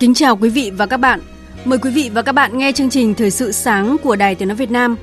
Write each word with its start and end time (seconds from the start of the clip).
Kính 0.00 0.14
chào 0.14 0.36
quý 0.36 0.48
vị 0.48 0.70
và 0.76 0.86
các 0.86 0.96
bạn. 0.96 1.20
Mời 1.64 1.78
quý 1.78 1.90
vị 1.90 2.10
và 2.14 2.22
các 2.22 2.32
bạn 2.32 2.58
nghe 2.58 2.72
chương 2.72 2.90
trình 2.90 3.14
Thời 3.14 3.30
sự 3.30 3.52
sáng 3.52 3.96
của 4.02 4.16
Đài 4.16 4.34
Tiếng 4.34 4.48
nói 4.48 4.56
Việt 4.56 4.70
Nam. 4.70 4.96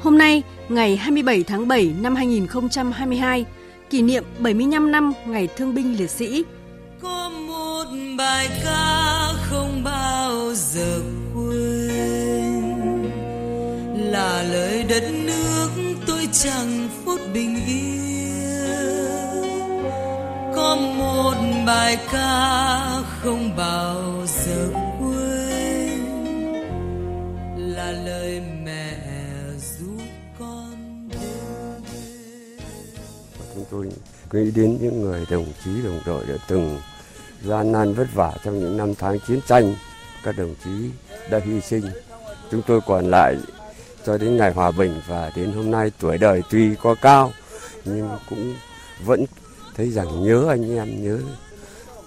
Hôm 0.00 0.18
nay, 0.18 0.42
ngày 0.68 0.96
27 0.96 1.42
tháng 1.42 1.68
7 1.68 1.94
năm 2.00 2.16
2022, 2.16 3.44
kỷ 3.90 4.02
niệm 4.02 4.24
75 4.38 4.92
năm 4.92 5.12
Ngày 5.26 5.48
Thương 5.56 5.74
binh 5.74 5.98
Liệt 5.98 6.10
sĩ. 6.10 6.44
Có 7.02 7.30
một 7.48 7.84
bài 8.18 8.48
ca 8.64 9.28
không 9.42 9.84
bao 9.84 10.54
giờ 10.54 11.00
quên 11.34 12.64
là 13.96 14.42
lời 14.52 14.84
đất 14.88 15.10
nước 15.24 15.68
tôi 16.06 16.28
chẳng 16.32 16.88
phút 17.04 17.20
bình 17.34 17.56
yên 17.66 17.94
có 20.56 20.76
một 20.76 21.34
bài 21.66 21.98
ca 22.12 22.84
không 23.22 23.56
bao 23.56 24.13
tôi 33.74 33.88
nghĩ 34.32 34.50
đến 34.50 34.78
những 34.80 35.02
người 35.02 35.26
đồng 35.30 35.46
chí 35.64 35.70
đồng 35.84 36.00
đội 36.06 36.26
đã 36.26 36.34
từng 36.48 36.80
gian 37.42 37.72
nan 37.72 37.94
vất 37.94 38.06
vả 38.14 38.32
trong 38.44 38.60
những 38.60 38.76
năm 38.76 38.94
tháng 38.94 39.18
chiến 39.26 39.40
tranh. 39.48 39.74
Các 40.24 40.38
đồng 40.38 40.54
chí 40.64 40.70
đã 41.30 41.40
hy 41.44 41.60
sinh. 41.60 41.84
Chúng 42.50 42.62
tôi 42.66 42.80
còn 42.86 43.10
lại 43.10 43.36
cho 44.06 44.18
đến 44.18 44.36
ngày 44.36 44.52
hòa 44.52 44.70
bình 44.70 45.00
và 45.06 45.32
đến 45.36 45.52
hôm 45.52 45.70
nay 45.70 45.92
tuổi 46.00 46.18
đời 46.18 46.42
tuy 46.50 46.74
có 46.82 46.94
cao 46.94 47.32
nhưng 47.84 48.08
cũng 48.30 48.54
vẫn 49.04 49.24
thấy 49.76 49.90
rằng 49.90 50.24
nhớ 50.24 50.46
anh 50.48 50.76
em 50.76 51.04
nhớ 51.04 51.18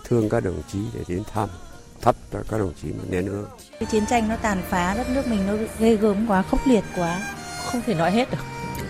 thương 0.03 0.29
các 0.29 0.43
đồng 0.43 0.61
chí 0.73 0.79
để 0.93 1.01
đến 1.07 1.23
thăm 1.33 1.49
thắp 2.01 2.15
cho 2.33 2.39
các 2.49 2.57
đồng 2.57 2.73
chí 2.81 2.87
một 2.87 3.03
nén 3.09 3.27
hương. 3.27 3.47
Cái 3.79 3.87
chiến 3.91 4.05
tranh 4.05 4.27
nó 4.29 4.35
tàn 4.35 4.61
phá 4.69 4.93
đất 4.97 5.09
nước 5.09 5.27
mình 5.27 5.47
nó 5.47 5.53
ghê 5.79 5.95
gớm 5.95 6.27
quá 6.27 6.41
khốc 6.51 6.59
liệt 6.67 6.83
quá. 6.95 7.21
Không 7.71 7.81
thể 7.85 7.93
nói 7.93 8.11
hết 8.11 8.31
được 8.31 8.37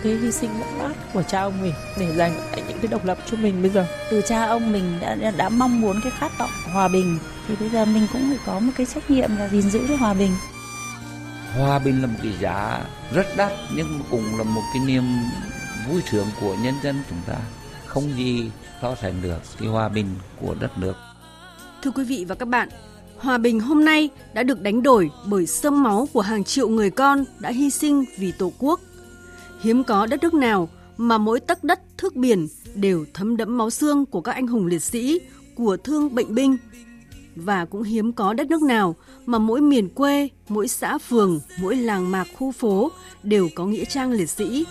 cái 0.02 0.12
hy 0.12 0.32
sinh 0.32 0.60
mất 0.60 0.66
mát 0.78 0.92
của 1.12 1.22
cha 1.22 1.40
ông 1.40 1.62
mình 1.62 1.74
để 1.98 2.14
giành 2.16 2.36
lại 2.36 2.62
những 2.68 2.78
cái 2.78 2.86
độc 2.90 3.04
lập 3.04 3.18
cho 3.30 3.36
mình 3.36 3.62
bây 3.62 3.70
giờ? 3.70 3.86
Từ 4.10 4.22
cha 4.28 4.46
ông 4.46 4.72
mình 4.72 4.98
đã, 5.00 5.14
đã 5.14 5.30
đã 5.30 5.48
mong 5.48 5.80
muốn 5.80 6.00
cái 6.02 6.12
khát 6.18 6.38
vọng 6.38 6.50
hòa 6.72 6.88
bình. 6.88 7.18
Thì 7.48 7.56
bây 7.60 7.68
giờ 7.68 7.84
mình 7.84 8.06
cũng 8.12 8.22
phải 8.28 8.38
có 8.46 8.60
một 8.60 8.72
cái 8.76 8.86
trách 8.86 9.10
nhiệm 9.10 9.36
là 9.36 9.48
gìn 9.48 9.70
giữ 9.70 9.80
cái 9.88 9.96
hòa 9.96 10.14
bình. 10.14 10.32
Hòa 11.56 11.78
bình 11.78 12.00
là 12.00 12.06
một 12.06 12.18
cái 12.22 12.32
giá 12.40 12.80
rất 13.14 13.26
đắt 13.36 13.52
nhưng 13.76 14.00
cũng 14.10 14.38
là 14.38 14.44
một 14.44 14.62
cái 14.74 14.82
niềm 14.86 15.04
vui 15.88 16.02
sướng 16.10 16.26
của 16.40 16.54
nhân 16.54 16.74
dân 16.82 17.02
chúng 17.10 17.20
ta. 17.26 17.36
Không 17.86 18.16
gì 18.16 18.50
so 18.82 18.94
sánh 19.02 19.22
được 19.22 19.38
cái 19.58 19.68
hòa 19.68 19.88
bình 19.88 20.06
của 20.40 20.54
đất 20.60 20.78
nước. 20.78 20.94
Thưa 21.82 21.90
quý 21.90 22.04
vị 22.04 22.24
và 22.28 22.34
các 22.34 22.48
bạn, 22.48 22.68
hòa 23.18 23.38
bình 23.38 23.60
hôm 23.60 23.84
nay 23.84 24.08
đã 24.32 24.42
được 24.42 24.62
đánh 24.62 24.82
đổi 24.82 25.10
bởi 25.26 25.46
sông 25.46 25.82
máu 25.82 26.08
của 26.12 26.20
hàng 26.20 26.44
triệu 26.44 26.68
người 26.68 26.90
con 26.90 27.24
đã 27.38 27.50
hy 27.50 27.70
sinh 27.70 28.04
vì 28.18 28.32
Tổ 28.32 28.52
quốc. 28.58 28.80
Hiếm 29.60 29.84
có 29.84 30.06
đất 30.06 30.22
nước 30.22 30.34
nào 30.34 30.68
mà 30.96 31.18
mỗi 31.18 31.40
tấc 31.40 31.64
đất 31.64 31.80
thước 31.98 32.16
biển 32.16 32.48
đều 32.74 33.04
thấm 33.14 33.36
đẫm 33.36 33.58
máu 33.58 33.70
xương 33.70 34.06
của 34.06 34.20
các 34.20 34.32
anh 34.32 34.46
hùng 34.46 34.66
liệt 34.66 34.82
sĩ, 34.82 35.20
của 35.54 35.76
thương 35.76 36.14
bệnh 36.14 36.34
binh. 36.34 36.56
Và 37.36 37.64
cũng 37.64 37.82
hiếm 37.82 38.12
có 38.12 38.32
đất 38.32 38.50
nước 38.50 38.62
nào 38.62 38.96
mà 39.26 39.38
mỗi 39.38 39.60
miền 39.60 39.88
quê, 39.88 40.28
mỗi 40.48 40.68
xã 40.68 40.98
phường, 40.98 41.40
mỗi 41.60 41.76
làng 41.76 42.10
mạc 42.10 42.26
khu 42.36 42.52
phố 42.52 42.90
đều 43.22 43.48
có 43.54 43.66
nghĩa 43.66 43.84
trang 43.84 44.12
liệt 44.12 44.30
sĩ. 44.30 44.66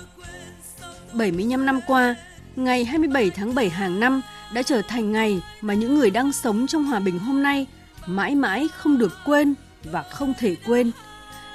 75 1.14 1.66
năm 1.66 1.80
qua, 1.88 2.16
ngày 2.56 2.86
27 2.86 3.30
tháng 3.30 3.56
7 3.56 3.70
hàng 3.70 4.00
năm 4.00 4.22
đã 4.54 4.64
trở 4.64 4.82
thành 4.82 5.12
ngày 5.12 5.42
mà 5.62 5.74
những 5.74 6.00
người 6.00 6.10
đang 6.10 6.32
sống 6.32 6.68
trong 6.68 6.84
hòa 6.84 7.00
bình 7.00 7.20
hôm 7.20 7.44
nay 7.44 7.68
mãi 8.06 8.36
mãi 8.36 8.68
không 8.78 8.98
được 8.98 9.14
quên 9.26 9.54
và 9.84 10.04
không 10.04 10.34
thể 10.40 10.56
quên. 10.68 10.92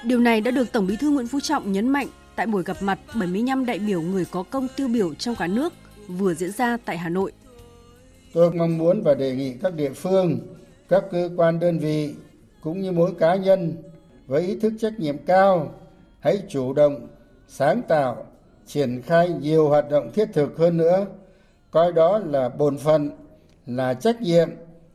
Điều 0.04 0.18
này 0.18 0.40
đã 0.40 0.50
được 0.50 0.72
Tổng 0.72 0.86
Bí 0.86 0.96
thư 0.96 1.10
Nguyễn 1.10 1.28
Phú 1.28 1.40
Trọng 1.40 1.72
nhấn 1.72 1.88
mạnh 1.88 2.08
tại 2.36 2.46
buổi 2.46 2.62
gặp 2.62 2.76
mặt 2.80 2.98
75 3.20 3.66
đại 3.66 3.78
biểu 3.78 4.02
người 4.02 4.24
có 4.30 4.42
công 4.42 4.68
tiêu 4.76 4.88
biểu 4.88 5.14
trong 5.14 5.34
cả 5.34 5.46
nước 5.46 5.72
vừa 6.08 6.34
diễn 6.34 6.52
ra 6.52 6.76
tại 6.84 6.98
Hà 6.98 7.08
Nội. 7.08 7.32
Tôi 8.32 8.52
mong 8.52 8.78
muốn 8.78 9.02
và 9.02 9.14
đề 9.14 9.36
nghị 9.36 9.54
các 9.62 9.74
địa 9.74 9.92
phương, 9.92 10.38
các 10.88 11.04
cơ 11.10 11.30
quan 11.36 11.60
đơn 11.60 11.78
vị 11.78 12.14
cũng 12.62 12.80
như 12.80 12.92
mỗi 12.92 13.12
cá 13.18 13.34
nhân 13.34 13.76
với 14.26 14.42
ý 14.42 14.60
thức 14.60 14.72
trách 14.80 15.00
nhiệm 15.00 15.18
cao 15.18 15.74
hãy 16.20 16.42
chủ 16.48 16.72
động, 16.72 17.08
sáng 17.48 17.82
tạo, 17.88 18.26
triển 18.66 19.02
khai 19.02 19.28
nhiều 19.28 19.68
hoạt 19.68 19.90
động 19.90 20.10
thiết 20.14 20.28
thực 20.32 20.58
hơn 20.58 20.76
nữa 20.76 21.06
coi 21.70 21.92
đó 21.92 22.18
là 22.18 22.48
bổn 22.48 22.78
phận 22.78 23.10
là 23.66 23.94
trách 23.94 24.22
nhiệm 24.22 24.48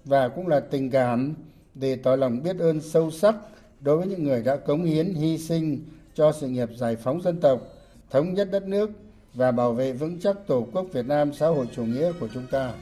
và 0.05 0.27
cũng 0.27 0.47
là 0.47 0.59
tình 0.59 0.91
cảm 0.91 1.35
để 1.73 1.95
tỏ 1.95 2.15
lòng 2.15 2.43
biết 2.43 2.59
ơn 2.59 2.81
sâu 2.81 3.11
sắc 3.11 3.35
đối 3.81 3.97
với 3.97 4.07
những 4.07 4.23
người 4.23 4.43
đã 4.43 4.55
cống 4.55 4.83
hiến 4.83 5.13
hy 5.13 5.37
sinh 5.37 5.79
cho 6.17 6.31
sự 6.31 6.47
nghiệp 6.47 6.69
giải 6.75 6.95
phóng 6.95 7.21
dân 7.21 7.39
tộc 7.41 7.61
thống 8.09 8.33
nhất 8.33 8.47
đất 8.51 8.67
nước 8.67 8.89
và 9.33 9.51
bảo 9.51 9.73
vệ 9.73 9.93
vững 9.93 10.19
chắc 10.19 10.35
tổ 10.47 10.67
quốc 10.71 10.85
việt 10.93 11.05
nam 11.05 11.33
xã 11.33 11.47
hội 11.47 11.67
chủ 11.75 11.83
nghĩa 11.83 12.11
của 12.19 12.27
chúng 12.33 12.47
ta 12.51 12.73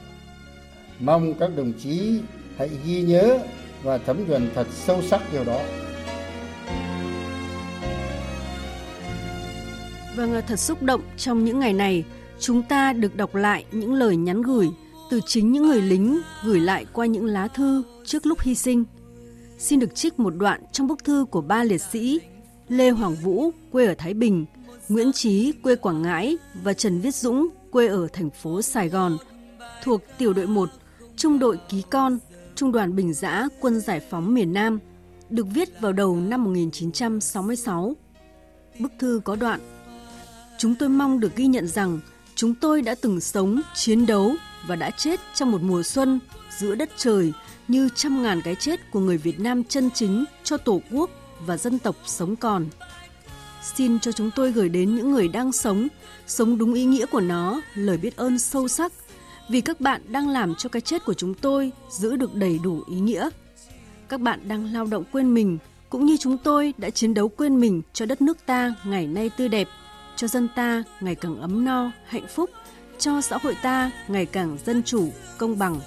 mong 1.00 1.34
các 1.34 1.50
đồng 1.56 1.72
chí 1.78 2.20
hãy 2.56 2.70
ghi 2.84 3.02
nhớ 3.02 3.38
và 3.82 3.98
thấm 3.98 4.28
nhuần 4.28 4.50
thật 4.54 4.66
sâu 4.70 5.02
sắc 5.02 5.22
điều 5.32 5.44
đó 5.44 5.60
Vâng, 10.16 10.42
thật 10.48 10.58
xúc 10.58 10.82
động 10.82 11.00
trong 11.16 11.44
những 11.44 11.60
ngày 11.60 11.72
này, 11.72 12.04
chúng 12.38 12.62
ta 12.62 12.92
được 12.92 13.16
đọc 13.16 13.34
lại 13.34 13.64
những 13.72 13.94
lời 13.94 14.16
nhắn 14.16 14.42
gửi 14.42 14.68
từ 15.10 15.20
chính 15.26 15.52
những 15.52 15.66
người 15.66 15.82
lính 15.82 16.20
gửi 16.44 16.60
lại 16.60 16.86
qua 16.92 17.06
những 17.06 17.26
lá 17.26 17.48
thư 17.48 17.82
trước 18.04 18.26
lúc 18.26 18.40
hy 18.40 18.54
sinh. 18.54 18.84
Xin 19.58 19.80
được 19.80 19.94
trích 19.94 20.18
một 20.18 20.34
đoạn 20.36 20.62
trong 20.72 20.86
bức 20.86 21.04
thư 21.04 21.26
của 21.30 21.40
ba 21.40 21.64
liệt 21.64 21.80
sĩ 21.80 22.20
Lê 22.68 22.90
Hoàng 22.90 23.14
Vũ, 23.14 23.50
quê 23.72 23.86
ở 23.86 23.94
Thái 23.98 24.14
Bình, 24.14 24.46
Nguyễn 24.88 25.12
Trí, 25.12 25.52
quê 25.62 25.76
Quảng 25.76 26.02
Ngãi 26.02 26.36
và 26.62 26.72
Trần 26.72 27.00
Viết 27.00 27.14
Dũng, 27.14 27.48
quê 27.70 27.86
ở 27.86 28.08
thành 28.12 28.30
phố 28.30 28.62
Sài 28.62 28.88
Gòn, 28.88 29.16
thuộc 29.82 30.00
tiểu 30.18 30.32
đội 30.32 30.46
1, 30.46 30.70
trung 31.16 31.38
đội 31.38 31.58
Ký 31.68 31.82
Con, 31.90 32.18
Trung 32.54 32.72
đoàn 32.72 32.96
Bình 32.96 33.14
Giã, 33.14 33.48
Quân 33.60 33.80
Giải 33.80 34.00
phóng 34.10 34.34
miền 34.34 34.52
Nam, 34.52 34.78
được 35.30 35.46
viết 35.54 35.80
vào 35.80 35.92
đầu 35.92 36.16
năm 36.16 36.44
1966. 36.44 37.96
Bức 38.78 38.92
thư 38.98 39.20
có 39.24 39.36
đoạn 39.36 39.60
Chúng 40.58 40.74
tôi 40.74 40.88
mong 40.88 41.20
được 41.20 41.36
ghi 41.36 41.46
nhận 41.46 41.68
rằng 41.68 42.00
chúng 42.34 42.54
tôi 42.54 42.82
đã 42.82 42.94
từng 43.00 43.20
sống, 43.20 43.60
chiến 43.74 44.06
đấu 44.06 44.34
và 44.66 44.76
đã 44.76 44.90
chết 44.90 45.20
trong 45.34 45.50
một 45.50 45.62
mùa 45.62 45.82
xuân 45.82 46.20
giữa 46.58 46.74
đất 46.74 46.90
trời 46.96 47.32
như 47.68 47.88
trăm 47.94 48.22
ngàn 48.22 48.40
cái 48.44 48.54
chết 48.54 48.90
của 48.90 49.00
người 49.00 49.18
Việt 49.18 49.40
Nam 49.40 49.64
chân 49.64 49.90
chính 49.94 50.24
cho 50.44 50.56
Tổ 50.56 50.80
quốc 50.90 51.10
và 51.46 51.56
dân 51.56 51.78
tộc 51.78 51.96
sống 52.06 52.36
còn. 52.36 52.66
Xin 53.62 54.00
cho 54.00 54.12
chúng 54.12 54.30
tôi 54.36 54.52
gửi 54.52 54.68
đến 54.68 54.96
những 54.96 55.10
người 55.10 55.28
đang 55.28 55.52
sống, 55.52 55.88
sống 56.26 56.58
đúng 56.58 56.74
ý 56.74 56.84
nghĩa 56.84 57.06
của 57.06 57.20
nó, 57.20 57.60
lời 57.74 57.96
biết 57.96 58.16
ơn 58.16 58.38
sâu 58.38 58.68
sắc 58.68 58.92
vì 59.48 59.60
các 59.60 59.80
bạn 59.80 60.02
đang 60.08 60.28
làm 60.28 60.54
cho 60.54 60.68
cái 60.68 60.82
chết 60.82 61.04
của 61.04 61.14
chúng 61.14 61.34
tôi 61.34 61.72
giữ 61.90 62.16
được 62.16 62.34
đầy 62.34 62.58
đủ 62.64 62.82
ý 62.86 63.00
nghĩa. 63.00 63.28
Các 64.08 64.20
bạn 64.20 64.40
đang 64.48 64.72
lao 64.72 64.86
động 64.86 65.04
quên 65.12 65.34
mình, 65.34 65.58
cũng 65.88 66.06
như 66.06 66.16
chúng 66.16 66.38
tôi 66.38 66.74
đã 66.78 66.90
chiến 66.90 67.14
đấu 67.14 67.28
quên 67.28 67.60
mình 67.60 67.82
cho 67.92 68.06
đất 68.06 68.22
nước 68.22 68.46
ta 68.46 68.74
ngày 68.84 69.06
nay 69.06 69.30
tươi 69.36 69.48
đẹp, 69.48 69.68
cho 70.16 70.28
dân 70.28 70.48
ta 70.56 70.82
ngày 71.00 71.14
càng 71.14 71.40
ấm 71.40 71.64
no, 71.64 71.90
hạnh 72.06 72.26
phúc, 72.34 72.50
cho 72.98 73.20
xã 73.20 73.38
hội 73.42 73.56
ta 73.62 73.90
ngày 74.08 74.26
càng 74.26 74.58
dân 74.66 74.82
chủ, 74.82 75.12
công 75.38 75.58
bằng. 75.58 75.80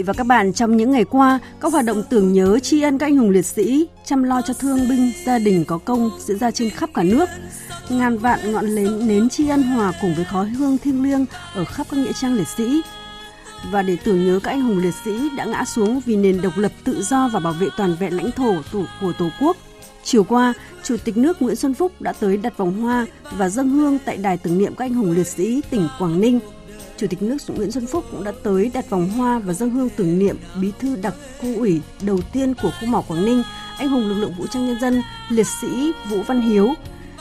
Vị 0.00 0.04
và 0.04 0.12
các 0.12 0.26
bạn, 0.26 0.52
trong 0.52 0.76
những 0.76 0.90
ngày 0.90 1.04
qua, 1.04 1.38
các 1.60 1.72
hoạt 1.72 1.84
động 1.84 2.02
tưởng 2.10 2.32
nhớ 2.32 2.58
tri 2.58 2.82
ân 2.82 2.98
các 2.98 3.06
anh 3.06 3.16
hùng 3.16 3.30
liệt 3.30 3.46
sĩ, 3.46 3.88
chăm 4.04 4.22
lo 4.22 4.42
cho 4.42 4.54
thương 4.54 4.88
binh, 4.88 5.12
gia 5.26 5.38
đình 5.38 5.64
có 5.64 5.78
công 5.78 6.10
diễn 6.18 6.38
ra 6.38 6.50
trên 6.50 6.70
khắp 6.70 6.90
cả 6.94 7.02
nước. 7.02 7.28
Ngàn 7.88 8.18
vạn 8.18 8.52
ngọn 8.52 8.74
nến, 8.74 9.06
nến 9.08 9.28
tri 9.28 9.48
ân 9.48 9.62
hòa 9.62 9.92
cùng 10.02 10.14
với 10.14 10.24
khói 10.24 10.48
hương 10.48 10.78
thiêng 10.78 11.02
liêng 11.02 11.26
ở 11.54 11.64
khắp 11.64 11.86
các 11.90 11.96
nghĩa 11.96 12.12
trang 12.20 12.34
liệt 12.34 12.48
sĩ. 12.48 12.82
Và 13.72 13.82
để 13.82 13.96
tưởng 14.04 14.26
nhớ 14.26 14.40
các 14.42 14.50
anh 14.50 14.62
hùng 14.62 14.78
liệt 14.78 14.94
sĩ 15.04 15.30
đã 15.36 15.44
ngã 15.44 15.64
xuống 15.64 16.00
vì 16.06 16.16
nền 16.16 16.42
độc 16.42 16.52
lập 16.56 16.72
tự 16.84 17.02
do 17.02 17.28
và 17.32 17.40
bảo 17.40 17.52
vệ 17.52 17.68
toàn 17.76 17.96
vẹn 18.00 18.16
lãnh 18.16 18.30
thổ 18.32 18.54
của 19.00 19.12
Tổ 19.18 19.30
quốc, 19.40 19.56
Chiều 20.04 20.24
qua, 20.24 20.54
Chủ 20.82 20.96
tịch 21.04 21.16
nước 21.16 21.42
Nguyễn 21.42 21.56
Xuân 21.56 21.74
Phúc 21.74 21.92
đã 22.00 22.12
tới 22.12 22.36
đặt 22.36 22.56
vòng 22.56 22.80
hoa 22.82 23.06
và 23.32 23.48
dâng 23.48 23.70
hương 23.70 23.98
tại 24.04 24.16
đài 24.16 24.36
tưởng 24.36 24.58
niệm 24.58 24.74
các 24.74 24.84
anh 24.84 24.94
hùng 24.94 25.12
liệt 25.12 25.26
sĩ 25.26 25.60
tỉnh 25.70 25.88
Quảng 25.98 26.20
Ninh 26.20 26.40
Chủ 27.00 27.06
tịch 27.06 27.22
nước 27.22 27.36
Nguyễn 27.48 27.72
Xuân 27.72 27.86
Phúc 27.86 28.04
cũng 28.10 28.24
đã 28.24 28.32
tới 28.42 28.70
đặt 28.74 28.90
vòng 28.90 29.08
hoa 29.08 29.38
và 29.38 29.52
dâng 29.52 29.70
hương 29.70 29.88
tưởng 29.88 30.18
niệm 30.18 30.36
bí 30.60 30.72
thư 30.78 30.96
đặc 30.96 31.14
khu 31.40 31.56
ủy 31.56 31.80
đầu 32.02 32.20
tiên 32.32 32.54
của 32.62 32.70
khu 32.80 32.86
mỏ 32.86 33.02
Quảng 33.08 33.24
Ninh, 33.24 33.42
anh 33.78 33.88
hùng 33.88 34.08
lực 34.08 34.14
lượng 34.14 34.34
vũ 34.38 34.46
trang 34.46 34.66
nhân 34.66 34.80
dân, 34.80 35.02
liệt 35.28 35.46
sĩ 35.60 35.92
Vũ 36.10 36.22
Văn 36.22 36.40
Hiếu. 36.40 36.74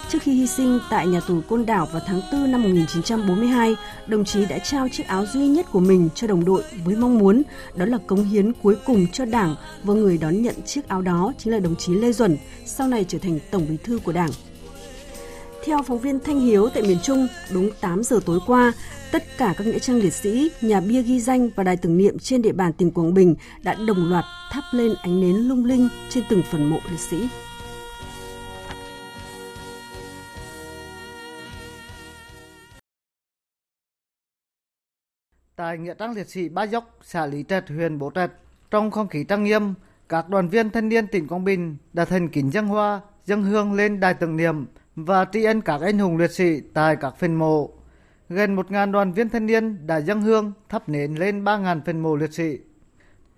Trước 0.09 0.21
khi 0.21 0.33
hy 0.33 0.47
sinh 0.47 0.79
tại 0.89 1.07
nhà 1.07 1.19
tù 1.19 1.41
Côn 1.49 1.65
Đảo 1.65 1.87
vào 1.91 2.01
tháng 2.07 2.21
4 2.31 2.51
năm 2.51 2.63
1942, 2.63 3.75
đồng 4.07 4.25
chí 4.25 4.45
đã 4.45 4.57
trao 4.57 4.87
chiếc 4.91 5.07
áo 5.07 5.25
duy 5.25 5.47
nhất 5.47 5.65
của 5.71 5.79
mình 5.79 6.09
cho 6.15 6.27
đồng 6.27 6.45
đội 6.45 6.63
với 6.85 6.95
mong 6.95 7.19
muốn 7.19 7.41
đó 7.75 7.85
là 7.85 7.97
cống 8.07 8.23
hiến 8.23 8.53
cuối 8.53 8.75
cùng 8.85 9.07
cho 9.13 9.25
Đảng 9.25 9.55
và 9.83 9.93
người 9.93 10.17
đón 10.17 10.41
nhận 10.41 10.55
chiếc 10.65 10.87
áo 10.87 11.01
đó 11.01 11.33
chính 11.37 11.53
là 11.53 11.59
đồng 11.59 11.75
chí 11.75 11.93
Lê 11.93 12.11
Duẩn, 12.11 12.37
sau 12.65 12.87
này 12.87 13.05
trở 13.07 13.17
thành 13.17 13.39
Tổng 13.51 13.65
bí 13.69 13.77
thư 13.83 13.99
của 14.03 14.11
Đảng. 14.11 14.31
Theo 15.65 15.83
phóng 15.83 15.99
viên 15.99 16.19
Thanh 16.19 16.39
Hiếu 16.39 16.69
tại 16.69 16.83
miền 16.83 16.97
Trung, 17.03 17.27
đúng 17.53 17.69
8 17.81 18.03
giờ 18.03 18.19
tối 18.25 18.39
qua, 18.47 18.73
tất 19.11 19.23
cả 19.37 19.53
các 19.57 19.67
nghĩa 19.67 19.79
trang 19.79 19.97
liệt 19.97 20.13
sĩ, 20.13 20.51
nhà 20.61 20.81
bia 20.81 21.01
ghi 21.01 21.19
danh 21.19 21.49
và 21.55 21.63
đài 21.63 21.77
tưởng 21.77 21.97
niệm 21.97 22.19
trên 22.19 22.41
địa 22.41 22.51
bàn 22.51 22.73
tỉnh 22.73 22.91
Quảng 22.91 23.13
Bình 23.13 23.35
đã 23.63 23.75
đồng 23.87 24.09
loạt 24.09 24.25
thắp 24.51 24.63
lên 24.71 24.93
ánh 25.01 25.21
nến 25.21 25.35
lung 25.35 25.65
linh 25.65 25.89
trên 26.09 26.23
từng 26.29 26.41
phần 26.51 26.69
mộ 26.69 26.79
liệt 26.89 26.99
sĩ. 26.99 27.29
Tại 35.55 35.77
nghĩa 35.77 35.93
trang 35.93 36.15
liệt 36.15 36.29
sĩ 36.29 36.49
Ba 36.49 36.63
Dốc, 36.63 36.97
xã 37.01 37.25
Lý 37.25 37.43
Trạch, 37.49 37.67
huyện 37.67 37.99
Bố 37.99 38.11
Trạch, 38.15 38.31
trong 38.71 38.91
không 38.91 39.07
khí 39.07 39.23
trang 39.23 39.43
nghiêm, 39.43 39.73
các 40.09 40.29
đoàn 40.29 40.49
viên 40.49 40.69
thanh 40.69 40.89
niên 40.89 41.07
tỉnh 41.07 41.27
Quảng 41.27 41.43
Bình 41.43 41.77
đã 41.93 42.05
thành 42.05 42.29
kính 42.29 42.51
dân 42.51 42.67
hoa, 42.67 43.01
dân 43.25 43.43
hương 43.43 43.73
lên 43.73 43.99
đài 43.99 44.13
tưởng 44.13 44.37
niệm 44.37 44.65
và 44.95 45.25
tri 45.31 45.43
ân 45.43 45.61
các 45.61 45.81
anh 45.81 45.99
hùng 45.99 46.17
liệt 46.17 46.31
sĩ 46.31 46.61
tại 46.73 46.95
các 46.95 47.15
phần 47.19 47.35
mộ. 47.35 47.78
Gần 48.29 48.55
1.000 48.55 48.91
đoàn 48.91 49.13
viên 49.13 49.29
thanh 49.29 49.45
niên 49.45 49.87
đã 49.87 49.97
dâng 49.97 50.21
hương 50.21 50.53
thắp 50.69 50.89
nến 50.89 51.15
lên 51.15 51.43
3.000 51.43 51.81
phần 51.85 51.99
mộ 51.99 52.15
liệt 52.15 52.33
sĩ. 52.33 52.57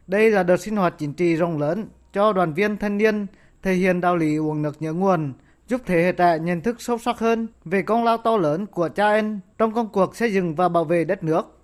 Đây 0.07 0.31
là 0.31 0.43
đợt 0.43 0.57
sinh 0.57 0.75
hoạt 0.75 0.95
chính 0.97 1.13
trị 1.13 1.35
rộng 1.35 1.57
lớn 1.57 1.87
cho 2.13 2.33
đoàn 2.33 2.53
viên 2.53 2.77
thanh 2.77 2.97
niên 2.97 3.27
thể 3.63 3.73
hiện 3.73 4.01
đạo 4.01 4.17
lý 4.17 4.37
uống 4.37 4.61
nước 4.61 4.81
nhớ 4.81 4.93
nguồn, 4.93 5.33
giúp 5.67 5.81
thế 5.85 6.03
hệ 6.03 6.11
trẻ 6.11 6.39
nhận 6.39 6.61
thức 6.61 6.81
sâu 6.81 6.97
sắc 6.97 7.19
hơn 7.19 7.47
về 7.65 7.81
công 7.81 8.03
lao 8.03 8.17
to 8.17 8.37
lớn 8.37 8.65
của 8.65 8.89
cha 8.89 9.07
anh 9.07 9.39
trong 9.57 9.73
công 9.73 9.89
cuộc 9.89 10.15
xây 10.15 10.33
dựng 10.33 10.55
và 10.55 10.69
bảo 10.69 10.85
vệ 10.85 11.03
đất 11.03 11.23
nước. 11.23 11.57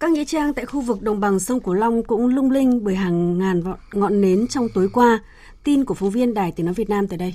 Các 0.00 0.10
nghĩa 0.10 0.24
trang 0.24 0.54
tại 0.54 0.66
khu 0.66 0.80
vực 0.80 1.02
đồng 1.02 1.20
bằng 1.20 1.38
sông 1.38 1.60
Cửu 1.60 1.74
Long 1.74 2.02
cũng 2.02 2.26
lung 2.26 2.50
linh 2.50 2.84
bởi 2.84 2.94
hàng 2.94 3.38
ngàn 3.38 3.62
ngọn 3.92 4.20
nến 4.20 4.46
trong 4.48 4.66
tối 4.74 4.88
qua. 4.92 5.20
Tin 5.64 5.84
của 5.84 5.94
phóng 5.94 6.10
viên 6.10 6.34
Đài 6.34 6.52
Tiếng 6.52 6.66
Nói 6.66 6.74
Việt 6.74 6.90
Nam 6.90 7.08
tại 7.08 7.18
đây. 7.18 7.34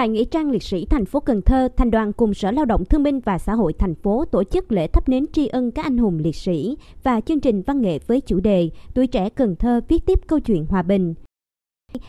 Tại 0.00 0.08
Nghĩa 0.08 0.24
trang 0.24 0.50
liệt 0.50 0.62
sĩ 0.62 0.86
thành 0.86 1.04
phố 1.04 1.20
Cần 1.20 1.42
Thơ, 1.42 1.68
thành 1.76 1.90
đoàn 1.90 2.12
cùng 2.12 2.34
Sở 2.34 2.50
Lao 2.50 2.64
động 2.64 2.84
Thương 2.84 3.02
binh 3.02 3.20
và 3.20 3.38
Xã 3.38 3.54
hội 3.54 3.72
thành 3.72 3.94
phố 3.94 4.24
tổ 4.24 4.44
chức 4.44 4.72
lễ 4.72 4.86
thắp 4.86 5.08
nến 5.08 5.26
tri 5.32 5.46
ân 5.46 5.70
các 5.70 5.82
anh 5.82 5.98
hùng 5.98 6.18
liệt 6.18 6.36
sĩ 6.36 6.76
và 7.02 7.20
chương 7.20 7.40
trình 7.40 7.62
văn 7.62 7.80
nghệ 7.80 7.98
với 8.06 8.20
chủ 8.20 8.40
đề 8.40 8.70
Tuổi 8.94 9.06
trẻ 9.06 9.28
Cần 9.30 9.56
Thơ 9.56 9.80
viết 9.88 10.06
tiếp 10.06 10.18
câu 10.26 10.40
chuyện 10.40 10.66
hòa 10.66 10.82
bình. 10.82 11.14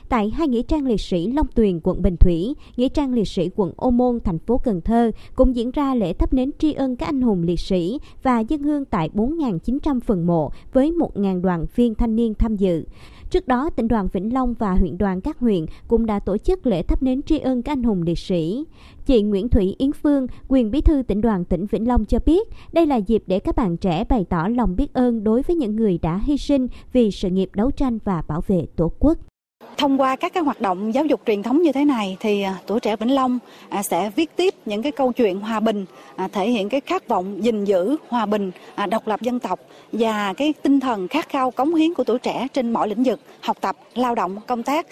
Tại 0.09 0.29
hai 0.29 0.47
nghĩa 0.47 0.61
trang 0.63 0.85
liệt 0.85 1.01
sĩ 1.01 1.27
Long 1.27 1.47
Tuyền, 1.55 1.79
quận 1.83 2.01
Bình 2.01 2.17
Thủy, 2.17 2.53
nghĩa 2.77 2.89
trang 2.89 3.13
liệt 3.13 3.27
sĩ 3.27 3.49
quận 3.55 3.73
Ô 3.77 3.91
Môn, 3.91 4.19
thành 4.23 4.39
phố 4.39 4.57
Cần 4.57 4.81
Thơ 4.81 5.11
cũng 5.35 5.55
diễn 5.55 5.71
ra 5.71 5.95
lễ 5.95 6.13
thắp 6.13 6.33
nến 6.33 6.51
tri 6.59 6.73
ân 6.73 6.95
các 6.95 7.05
anh 7.05 7.21
hùng 7.21 7.43
liệt 7.43 7.59
sĩ 7.59 7.99
và 8.23 8.39
dân 8.39 8.63
hương 8.63 8.85
tại 8.85 9.09
4.900 9.13 9.99
phần 9.99 10.27
mộ 10.27 10.51
với 10.73 10.91
1.000 10.91 11.41
đoàn 11.41 11.65
viên 11.75 11.95
thanh 11.95 12.15
niên 12.15 12.33
tham 12.33 12.55
dự. 12.55 12.83
Trước 13.31 13.47
đó, 13.47 13.69
tỉnh 13.69 13.87
đoàn 13.87 14.07
Vĩnh 14.13 14.33
Long 14.33 14.53
và 14.53 14.71
huyện 14.73 14.97
đoàn 14.97 15.21
các 15.21 15.39
huyện 15.39 15.65
cũng 15.87 16.05
đã 16.05 16.19
tổ 16.19 16.37
chức 16.37 16.65
lễ 16.65 16.83
thắp 16.83 17.03
nến 17.03 17.21
tri 17.21 17.39
ân 17.39 17.61
các 17.61 17.71
anh 17.71 17.83
hùng 17.83 18.01
liệt 18.01 18.19
sĩ. 18.19 18.65
Chị 19.05 19.21
Nguyễn 19.21 19.49
Thủy 19.49 19.75
Yến 19.77 19.91
Phương, 19.91 20.27
quyền 20.47 20.71
bí 20.71 20.81
thư 20.81 21.03
tỉnh 21.07 21.21
đoàn 21.21 21.45
tỉnh 21.45 21.65
Vĩnh 21.65 21.87
Long 21.87 22.05
cho 22.05 22.19
biết, 22.25 22.49
đây 22.73 22.85
là 22.85 22.95
dịp 22.95 23.23
để 23.27 23.39
các 23.39 23.55
bạn 23.55 23.77
trẻ 23.77 24.03
bày 24.09 24.25
tỏ 24.29 24.47
lòng 24.47 24.75
biết 24.75 24.93
ơn 24.93 25.23
đối 25.23 25.41
với 25.41 25.55
những 25.55 25.75
người 25.75 25.97
đã 25.97 26.19
hy 26.23 26.37
sinh 26.37 26.67
vì 26.93 27.11
sự 27.11 27.29
nghiệp 27.29 27.49
đấu 27.55 27.71
tranh 27.71 27.99
và 28.03 28.23
bảo 28.27 28.41
vệ 28.47 28.65
Tổ 28.75 28.91
quốc. 28.99 29.17
Thông 29.77 30.01
qua 30.01 30.15
các 30.15 30.33
cái 30.33 30.43
hoạt 30.43 30.61
động 30.61 30.93
giáo 30.93 31.05
dục 31.05 31.21
truyền 31.25 31.43
thống 31.43 31.61
như 31.61 31.71
thế 31.71 31.85
này 31.85 32.17
thì 32.19 32.41
à, 32.41 32.59
tuổi 32.67 32.79
trẻ 32.79 32.95
Vĩnh 32.95 33.15
Long 33.15 33.39
à, 33.69 33.83
sẽ 33.83 34.11
viết 34.15 34.35
tiếp 34.35 34.53
những 34.65 34.81
cái 34.81 34.91
câu 34.91 35.11
chuyện 35.11 35.39
hòa 35.39 35.59
bình, 35.59 35.85
à, 36.15 36.27
thể 36.27 36.49
hiện 36.49 36.69
cái 36.69 36.81
khát 36.81 37.07
vọng 37.07 37.43
gìn 37.43 37.65
giữ 37.65 37.95
hòa 38.07 38.25
bình, 38.25 38.51
độc 38.89 39.07
lập 39.07 39.21
dân 39.21 39.39
tộc 39.39 39.59
và 39.91 40.33
cái 40.33 40.53
tinh 40.63 40.79
thần 40.79 41.07
khát 41.07 41.29
khao 41.29 41.51
cống 41.51 41.75
hiến 41.75 41.93
của 41.93 42.03
tuổi 42.03 42.19
trẻ 42.19 42.47
trên 42.53 42.73
mọi 42.73 42.89
lĩnh 42.89 43.03
vực 43.03 43.19
học 43.41 43.57
tập, 43.61 43.77
lao 43.93 44.15
động, 44.15 44.37
công 44.47 44.63
tác. 44.63 44.87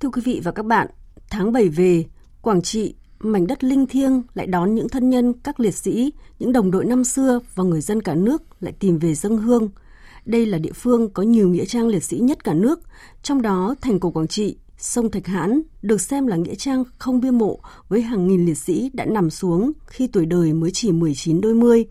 Thưa 0.00 0.08
quý 0.08 0.22
vị 0.24 0.40
và 0.44 0.52
các 0.52 0.66
bạn, 0.66 0.86
tháng 1.30 1.52
7 1.52 1.68
về, 1.68 2.04
Quảng 2.42 2.62
Trị, 2.62 2.94
mảnh 3.18 3.46
đất 3.46 3.64
linh 3.64 3.86
thiêng 3.86 4.22
lại 4.34 4.46
đón 4.46 4.74
những 4.74 4.88
thân 4.88 5.10
nhân, 5.10 5.32
các 5.44 5.60
liệt 5.60 5.74
sĩ, 5.74 6.12
những 6.38 6.52
đồng 6.52 6.70
đội 6.70 6.84
năm 6.84 7.04
xưa 7.04 7.40
và 7.54 7.64
người 7.64 7.80
dân 7.80 8.02
cả 8.02 8.14
nước 8.14 8.42
lại 8.60 8.72
tìm 8.80 8.98
về 8.98 9.14
dân 9.14 9.36
hương– 9.36 9.68
đây 10.24 10.46
là 10.46 10.58
địa 10.58 10.72
phương 10.72 11.10
có 11.10 11.22
nhiều 11.22 11.48
nghĩa 11.48 11.64
trang 11.64 11.88
liệt 11.88 12.04
sĩ 12.04 12.18
nhất 12.18 12.44
cả 12.44 12.54
nước, 12.54 12.80
trong 13.22 13.42
đó 13.42 13.74
thành 13.80 14.00
cổ 14.00 14.10
Quảng 14.10 14.28
Trị, 14.28 14.56
sông 14.78 15.10
Thạch 15.10 15.26
Hãn 15.26 15.62
được 15.82 16.00
xem 16.00 16.26
là 16.26 16.36
nghĩa 16.36 16.54
trang 16.54 16.84
không 16.98 17.20
bia 17.20 17.30
mộ 17.30 17.60
với 17.88 18.02
hàng 18.02 18.28
nghìn 18.28 18.46
liệt 18.46 18.58
sĩ 18.58 18.90
đã 18.92 19.04
nằm 19.04 19.30
xuống 19.30 19.72
khi 19.86 20.06
tuổi 20.06 20.26
đời 20.26 20.52
mới 20.52 20.70
chỉ 20.70 20.92
19 20.92 21.40
đôi 21.40 21.54
mươi. 21.54 21.84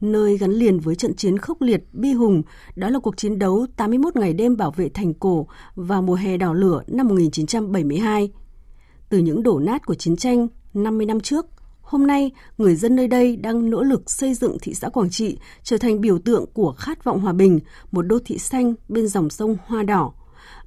Nơi 0.00 0.38
gắn 0.38 0.50
liền 0.50 0.78
với 0.78 0.94
trận 0.94 1.14
chiến 1.14 1.38
khốc 1.38 1.62
liệt, 1.62 1.84
bi 1.92 2.12
hùng, 2.12 2.42
đó 2.76 2.88
là 2.88 2.98
cuộc 2.98 3.16
chiến 3.16 3.38
đấu 3.38 3.66
81 3.76 4.16
ngày 4.16 4.32
đêm 4.32 4.56
bảo 4.56 4.70
vệ 4.70 4.88
thành 4.88 5.14
cổ 5.14 5.46
vào 5.74 6.02
mùa 6.02 6.14
hè 6.14 6.36
đỏ 6.36 6.52
lửa 6.52 6.82
năm 6.86 7.08
1972. 7.08 8.30
Từ 9.08 9.18
những 9.18 9.42
đổ 9.42 9.58
nát 9.58 9.86
của 9.86 9.94
chiến 9.94 10.16
tranh 10.16 10.48
50 10.74 11.06
năm 11.06 11.20
trước, 11.20 11.46
Hôm 11.82 12.06
nay, 12.06 12.30
người 12.58 12.76
dân 12.76 12.96
nơi 12.96 13.08
đây 13.08 13.36
đang 13.36 13.70
nỗ 13.70 13.82
lực 13.82 14.10
xây 14.10 14.34
dựng 14.34 14.56
thị 14.62 14.74
xã 14.74 14.88
Quảng 14.88 15.10
Trị 15.10 15.38
trở 15.62 15.78
thành 15.78 16.00
biểu 16.00 16.18
tượng 16.18 16.44
của 16.52 16.72
khát 16.78 17.04
vọng 17.04 17.20
hòa 17.20 17.32
bình, 17.32 17.60
một 17.92 18.02
đô 18.02 18.18
thị 18.24 18.38
xanh 18.38 18.74
bên 18.88 19.08
dòng 19.08 19.30
sông 19.30 19.56
Hoa 19.66 19.82
Đỏ. 19.82 20.12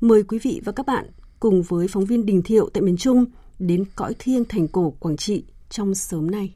Mời 0.01 0.23
quý 0.23 0.39
vị 0.39 0.61
và 0.65 0.71
các 0.71 0.85
bạn 0.85 1.05
cùng 1.39 1.63
với 1.63 1.87
phóng 1.87 2.05
viên 2.05 2.25
Đình 2.25 2.41
Thiệu 2.41 2.69
tại 2.73 2.81
miền 2.81 2.97
Trung 2.97 3.25
đến 3.59 3.85
cõi 3.95 4.13
thiêng 4.19 4.45
thành 4.45 4.67
cổ 4.67 4.93
Quảng 4.99 5.17
Trị 5.17 5.43
trong 5.69 5.95
sớm 5.95 6.31
nay. 6.31 6.55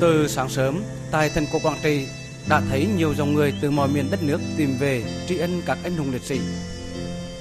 Từ 0.00 0.26
sáng 0.28 0.48
sớm, 0.48 0.82
tại 1.10 1.30
thành 1.30 1.44
cổ 1.52 1.58
Quảng 1.62 1.78
Trị 1.82 2.06
đã 2.48 2.62
thấy 2.68 2.88
nhiều 2.96 3.14
dòng 3.14 3.34
người 3.34 3.54
từ 3.60 3.70
mọi 3.70 3.88
miền 3.88 4.10
đất 4.10 4.22
nước 4.22 4.40
tìm 4.56 4.76
về 4.78 5.24
tri 5.26 5.38
ân 5.38 5.62
các 5.66 5.78
anh 5.82 5.96
hùng 5.96 6.12
liệt 6.12 6.22
sĩ. 6.22 6.40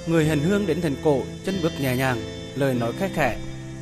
Người 0.07 0.25
hành 0.25 0.39
hương 0.39 0.67
đến 0.67 0.81
thành 0.81 0.95
cổ 1.03 1.21
chân 1.45 1.55
bước 1.63 1.71
nhẹ 1.81 1.95
nhàng, 1.95 2.17
lời 2.55 2.73
nói 2.73 2.93
khẽ 2.97 3.09
khẽ, 3.13 3.37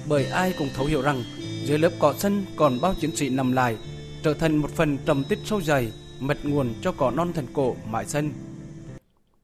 bởi 0.10 0.26
ai 0.26 0.54
cũng 0.58 0.70
thấu 0.76 0.86
hiểu 0.86 1.02
rằng 1.02 1.24
dưới 1.64 1.78
lớp 1.78 1.92
cỏ 2.00 2.14
sân 2.18 2.46
còn 2.56 2.82
bao 2.82 2.94
chiến 2.94 3.16
sĩ 3.16 3.30
nằm 3.30 3.52
lại, 3.52 3.78
trở 4.24 4.34
thành 4.34 4.58
một 4.58 4.72
phần 4.72 4.98
trầm 5.06 5.24
tích 5.24 5.40
sâu 5.46 5.62
dày, 5.62 5.92
mật 6.20 6.38
nguồn 6.44 6.74
cho 6.82 6.92
cỏ 6.92 7.12
non 7.12 7.34
thành 7.34 7.48
cổ 7.54 7.76
mãi 7.92 8.06
xanh. 8.06 8.34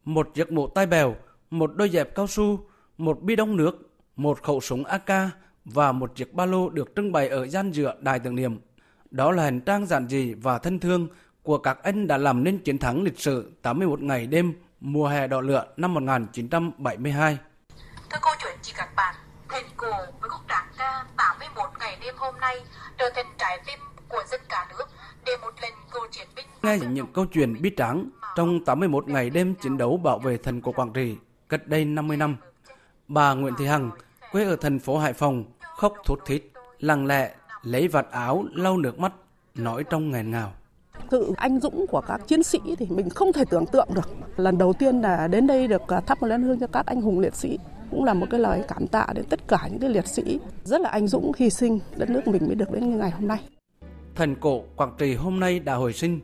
Một 0.05 0.29
giấc 0.35 0.51
mộ 0.51 0.67
tai 0.67 0.85
bèo, 0.85 1.15
một 1.49 1.71
đôi 1.75 1.89
dép 1.89 2.15
cao 2.15 2.27
su, 2.27 2.59
một 2.97 3.21
bi 3.21 3.35
đông 3.35 3.57
nước, 3.57 3.91
một 4.15 4.43
khẩu 4.43 4.61
súng 4.61 4.83
AK 4.85 5.29
và 5.65 5.91
một 5.91 6.15
chiếc 6.15 6.33
ba 6.33 6.45
lô 6.45 6.69
được 6.69 6.95
trưng 6.95 7.11
bày 7.11 7.27
ở 7.27 7.47
gian 7.47 7.71
giữa 7.71 7.95
đài 7.99 8.19
tưởng 8.19 8.35
niệm 8.35 8.59
đó 9.11 9.31
là 9.31 9.43
hành 9.43 9.61
trang 9.61 9.85
giản 9.85 10.07
dị 10.07 10.33
và 10.33 10.57
thân 10.57 10.79
thương 10.79 11.07
của 11.43 11.57
các 11.57 11.83
anh 11.83 12.07
đã 12.07 12.17
làm 12.17 12.43
nên 12.43 12.57
chiến 12.57 12.77
thắng 12.77 13.03
lịch 13.03 13.19
sử 13.19 13.51
81 13.61 14.01
ngày 14.01 14.27
đêm 14.27 14.53
mùa 14.79 15.07
hè 15.07 15.27
đỏ 15.27 15.41
lửa 15.41 15.65
năm 15.77 15.93
1972. 15.93 17.37
Thưa 18.09 18.17
cô 18.21 18.31
chuyện 18.43 18.57
chị 18.61 18.73
các 18.77 18.89
bạn, 18.95 19.15
thành 19.49 19.65
cổ 19.77 19.91
với 20.21 20.29
khúc 20.29 20.47
đảng 20.47 20.67
ca 20.77 21.05
81 21.17 21.69
ngày 21.79 21.97
đêm 22.01 22.15
hôm 22.17 22.35
nay 22.39 22.61
trở 22.97 23.09
thành 23.15 23.25
trái 23.37 23.59
tim 23.65 23.79
của 24.09 24.23
dân 24.31 24.41
cả 24.49 24.67
nước 24.69 24.85
để 25.25 25.31
một 25.41 25.51
lần 25.61 25.71
cựu 25.91 26.07
chiến 26.11 26.27
binh 26.35 26.45
nghe 26.63 26.77
những 26.77 27.13
câu 27.13 27.25
chuyện 27.25 27.61
bi 27.61 27.71
tráng 27.77 28.09
trong 28.35 28.65
81 28.65 29.07
ngày 29.07 29.29
đêm 29.29 29.55
chiến 29.55 29.77
đấu 29.77 29.97
bảo 29.97 30.19
vệ 30.19 30.37
thành 30.37 30.61
cổ 30.61 30.71
Quảng 30.71 30.93
Trị 30.93 31.17
cách 31.49 31.67
đây 31.67 31.85
50 31.85 32.17
năm. 32.17 32.35
Bà 33.07 33.33
Nguyễn 33.33 33.53
Thị 33.57 33.65
Hằng, 33.65 33.91
quê 34.31 34.45
ở 34.45 34.55
thành 34.55 34.79
phố 34.79 34.97
Hải 34.97 35.13
Phòng, 35.13 35.43
khóc 35.77 35.93
thút 36.05 36.25
thít, 36.25 36.43
lặng 36.79 37.05
lẽ 37.05 37.35
lấy 37.63 37.87
vạt 37.87 38.07
áo 38.11 38.45
lau 38.53 38.77
nước 38.77 38.99
mắt, 38.99 39.13
nói 39.55 39.83
trong 39.89 40.11
nghẹn 40.11 40.31
ngào. 40.31 40.53
sự 41.11 41.33
anh 41.37 41.59
dũng 41.59 41.87
của 41.87 42.01
các 42.01 42.21
chiến 42.27 42.43
sĩ 42.43 42.59
thì 42.77 42.87
mình 42.89 43.09
không 43.09 43.33
thể 43.33 43.43
tưởng 43.49 43.65
tượng 43.65 43.87
được. 43.93 44.09
Lần 44.37 44.57
đầu 44.57 44.73
tiên 44.73 45.01
là 45.01 45.27
đến 45.27 45.47
đây 45.47 45.67
được 45.67 45.87
à, 45.87 45.99
thắp 45.99 46.21
một 46.21 46.27
nén 46.27 46.41
hương 46.41 46.59
cho 46.59 46.67
các 46.67 46.85
anh 46.85 47.01
hùng 47.01 47.19
liệt 47.19 47.35
sĩ 47.35 47.59
cũng 47.91 48.03
là 48.03 48.13
một 48.13 48.25
cái 48.29 48.39
lời 48.39 48.63
cảm 48.67 48.87
tạ 48.87 49.07
đến 49.15 49.25
tất 49.29 49.47
cả 49.47 49.67
những 49.71 49.79
cái 49.79 49.89
liệt 49.89 50.07
sĩ 50.07 50.39
rất 50.63 50.81
là 50.81 50.89
anh 50.89 51.07
dũng 51.07 51.31
hy 51.37 51.49
sinh 51.49 51.79
đất 51.95 52.09
nước 52.09 52.27
mình 52.27 52.47
mới 52.47 52.55
được 52.55 52.71
đến 52.71 52.89
như 52.89 52.97
ngày 52.97 53.11
hôm 53.11 53.27
nay. 53.27 53.39
Thành 54.15 54.35
cổ 54.35 54.63
Quảng 54.75 54.93
Trị 54.97 55.15
hôm 55.15 55.39
nay 55.39 55.59
đã 55.59 55.75
hồi 55.75 55.93
sinh, 55.93 56.19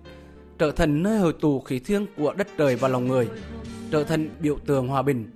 trở 0.57 0.71
thành 0.71 1.03
nơi 1.03 1.19
hội 1.19 1.33
tụ 1.41 1.59
khí 1.59 1.79
thiêng 1.79 2.05
của 2.17 2.33
đất 2.33 2.47
trời 2.57 2.75
và 2.75 2.87
lòng 2.87 3.07
người, 3.07 3.29
trở 3.91 4.03
thành 4.03 4.29
biểu 4.39 4.57
tượng 4.65 4.87
hòa 4.87 5.01
bình. 5.01 5.31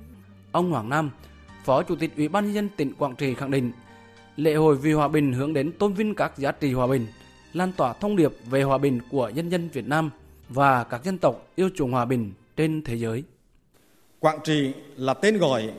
Ông 0.52 0.72
Hoàng 0.72 0.90
Nam, 0.90 1.12
Phó 1.64 1.84
Chủ 1.84 1.96
tịch 1.96 2.12
Ủy 2.18 2.28
ban 2.28 2.46
nhân 2.46 2.54
dân 2.54 2.70
tỉnh 2.78 2.94
Quảng 2.94 3.16
Trị 3.16 3.34
khẳng 3.34 3.52
định, 3.52 3.72
lễ 4.44 4.54
hội 4.54 4.76
vì 4.76 4.94
hòa 4.94 5.08
bình 5.08 5.34
hướng 5.34 5.54
đến 5.54 5.72
tôn 5.72 5.94
vinh 5.94 6.16
các 6.16 6.38
giá 6.38 6.52
trị 6.52 6.74
hòa 6.74 6.88
bình, 6.88 7.06
lan 7.54 7.72
tỏa 7.78 7.94
thông 7.94 8.16
điệp 8.16 8.32
về 8.50 8.62
hòa 8.64 8.78
bình 8.78 9.00
của 9.12 9.30
nhân 9.30 9.50
dân 9.50 9.70
Việt 9.74 9.88
Nam 9.88 10.10
và 10.50 10.84
các 10.84 11.04
dân 11.04 11.18
tộc 11.18 11.48
yêu 11.56 11.70
chuộng 11.76 11.92
hòa 11.92 12.06
bình 12.06 12.32
trên 12.58 12.82
thế 12.82 12.96
giới. 12.96 13.24
Quảng 14.20 14.40
Trị 14.44 14.72
là 14.98 15.14
tên 15.14 15.38
gọi 15.38 15.70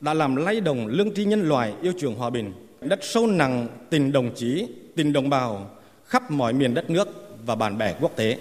đã 0.00 0.14
làm 0.14 0.36
lay 0.36 0.60
động 0.60 0.86
lương 0.86 1.14
tri 1.14 1.24
nhân 1.24 1.48
loại 1.48 1.74
yêu 1.82 1.92
chuộng 1.98 2.14
hòa 2.14 2.30
bình, 2.30 2.52
đất 2.80 2.98
sâu 3.02 3.26
nặng 3.26 3.68
tình 3.90 4.12
đồng 4.12 4.30
chí, 4.34 4.68
tình 4.96 5.12
đồng 5.12 5.30
bào 5.30 5.70
khắp 6.04 6.30
mọi 6.30 6.52
miền 6.52 6.74
đất 6.74 6.90
nước 6.90 7.08
và 7.46 7.54
bạn 7.54 7.78
bè 7.78 7.94
quốc 8.00 8.16
tế. 8.16 8.38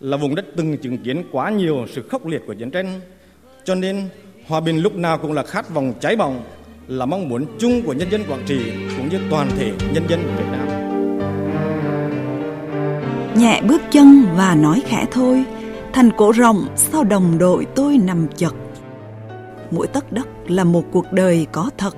Là 0.00 0.16
vùng 0.16 0.34
đất 0.34 0.46
từng 0.56 0.78
chứng 0.78 0.98
kiến 0.98 1.24
quá 1.32 1.50
nhiều 1.50 1.86
sự 1.92 2.08
khốc 2.08 2.26
liệt 2.26 2.42
của 2.46 2.54
chiến 2.54 2.70
tranh, 2.70 3.00
cho 3.64 3.74
nên 3.74 4.08
hòa 4.46 4.60
bình 4.60 4.78
lúc 4.78 4.94
nào 4.96 5.18
cũng 5.18 5.32
là 5.32 5.42
khát 5.42 5.74
vọng 5.74 5.94
cháy 6.00 6.16
bỏng, 6.16 6.42
là 6.88 7.06
mong 7.06 7.28
muốn 7.28 7.46
chung 7.58 7.82
của 7.82 7.92
nhân 7.92 8.10
dân 8.10 8.24
Quảng 8.28 8.42
Trị 8.46 8.72
cũng 8.96 9.08
như 9.08 9.18
toàn 9.30 9.50
thể 9.58 9.72
nhân 9.92 10.04
dân 10.08 10.20
Việt 10.36 10.44
Nam. 10.52 10.68
Nhẹ 13.36 13.62
bước 13.68 13.82
chân 13.90 14.26
và 14.36 14.54
nói 14.54 14.82
khẽ 14.86 15.06
thôi, 15.10 15.44
thành 15.92 16.10
cổ 16.16 16.32
rộng 16.32 16.66
sau 16.76 17.04
đồng 17.04 17.38
đội 17.38 17.66
tôi 17.74 17.98
nằm 17.98 18.26
chật. 18.36 18.54
Mỗi 19.70 19.86
tấc 19.86 20.12
đất 20.12 20.28
là 20.48 20.64
một 20.64 20.84
cuộc 20.92 21.12
đời 21.12 21.46
có 21.52 21.70
thật, 21.78 21.96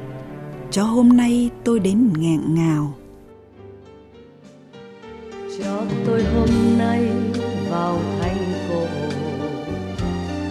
cho 0.70 0.82
hôm 0.82 1.16
nay 1.16 1.50
tôi 1.64 1.80
đến 1.80 2.12
nghẹn 2.18 2.40
ngào. 2.54 2.94
cho 5.64 5.82
tôi 6.06 6.24
hôm 6.24 6.48
nay 6.78 7.08
vào 7.70 7.98
thành 8.20 8.36
cổ 8.68 8.86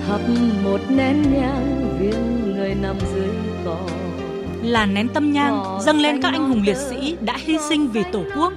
thắp 0.08 0.20
một 0.64 0.80
nén 0.90 1.22
nhang 1.34 1.98
viếng 2.00 2.56
người 2.56 2.76
nằm 2.76 2.96
dưới 3.14 3.30
cỏ 3.66 3.80
là 4.66 4.86
nén 4.86 5.08
tâm 5.14 5.34
nhang 5.34 5.80
dâng 5.82 6.02
lên 6.02 6.22
các 6.22 6.32
anh 6.32 6.50
hùng 6.50 6.62
liệt 6.66 6.78
sĩ 6.78 7.16
đã 7.22 7.38
hy 7.38 7.58
sinh 7.70 7.88
vì 7.88 8.04
Tổ 8.12 8.24
quốc. 8.36 8.54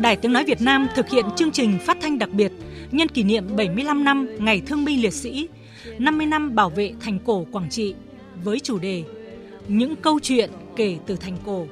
Đài 0.00 0.16
Tiếng 0.16 0.32
Nói 0.32 0.44
Việt 0.44 0.60
Nam 0.60 0.88
thực 0.94 1.08
hiện 1.08 1.24
chương 1.36 1.50
trình 1.50 1.78
phát 1.86 1.96
thanh 2.00 2.18
đặc 2.18 2.30
biệt 2.32 2.52
nhân 2.90 3.08
kỷ 3.08 3.22
niệm 3.22 3.56
75 3.56 4.04
năm 4.04 4.28
Ngày 4.38 4.62
Thương 4.66 4.84
binh 4.84 5.02
Liệt 5.02 5.12
sĩ, 5.12 5.48
50 5.98 6.26
năm 6.26 6.54
bảo 6.54 6.70
vệ 6.70 6.92
thành 7.00 7.18
cổ 7.24 7.46
Quảng 7.52 7.70
Trị 7.70 7.94
với 8.44 8.60
chủ 8.60 8.78
đề 8.78 9.02
Những 9.68 9.96
câu 9.96 10.20
chuyện 10.22 10.50
kể 10.76 10.96
từ 11.06 11.16
thành 11.16 11.36
cổ. 11.46 11.66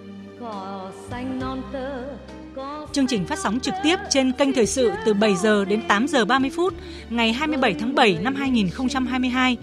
Chương 2.93 3.07
trình 3.07 3.25
phát 3.25 3.39
sóng 3.39 3.61
trực 3.61 3.75
tiếp 3.83 3.97
trên 4.11 4.33
kênh 4.33 4.53
thời 4.53 4.67
sự 4.67 4.91
từ 5.05 5.15
7 5.15 5.37
giờ 5.37 5.65
đến 5.65 5.83
8 5.89 6.09
giờ 6.09 6.25
30 6.25 6.51
phút 6.51 6.75
ngày 7.11 7.33
27 7.33 7.75
tháng 7.75 7.95
7 7.95 8.19
năm 8.23 8.35
2022 8.35 9.57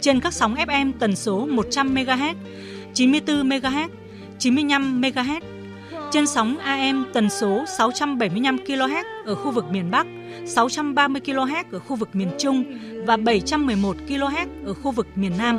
trên 0.00 0.20
các 0.20 0.32
sóng 0.32 0.54
FM 0.54 0.92
tần 0.98 1.16
số 1.16 1.46
100 1.46 1.94
MHz, 1.94 2.34
94 2.94 3.48
MHz, 3.48 3.88
95 4.38 5.00
MHz, 5.00 5.40
trên 6.10 6.26
sóng 6.26 6.58
AM 6.58 7.04
tần 7.12 7.30
số 7.30 7.64
675 7.78 8.56
kHz 8.56 9.04
ở 9.24 9.34
khu 9.34 9.50
vực 9.50 9.64
miền 9.70 9.90
Bắc, 9.90 10.06
630 10.46 11.22
kHz 11.24 11.64
ở 11.72 11.78
khu 11.78 11.96
vực 11.96 12.08
miền 12.16 12.30
Trung 12.38 12.64
và 13.06 13.16
711 13.16 13.96
kHz 14.08 14.46
ở 14.64 14.74
khu 14.74 14.90
vực 14.90 15.06
miền 15.14 15.32
Nam. 15.38 15.58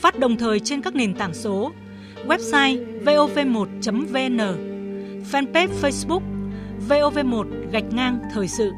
Phát 0.00 0.18
đồng 0.18 0.36
thời 0.36 0.60
trên 0.60 0.82
các 0.82 0.94
nền 0.94 1.14
tảng 1.14 1.34
số 1.34 1.72
website 2.26 3.04
vov1.vn 3.04 4.38
fanpage 5.32 5.68
Facebook 5.82 6.22
VOV1 6.88 7.44
gạch 7.72 7.92
ngang 7.92 8.18
thời 8.34 8.48
sự. 8.48 8.72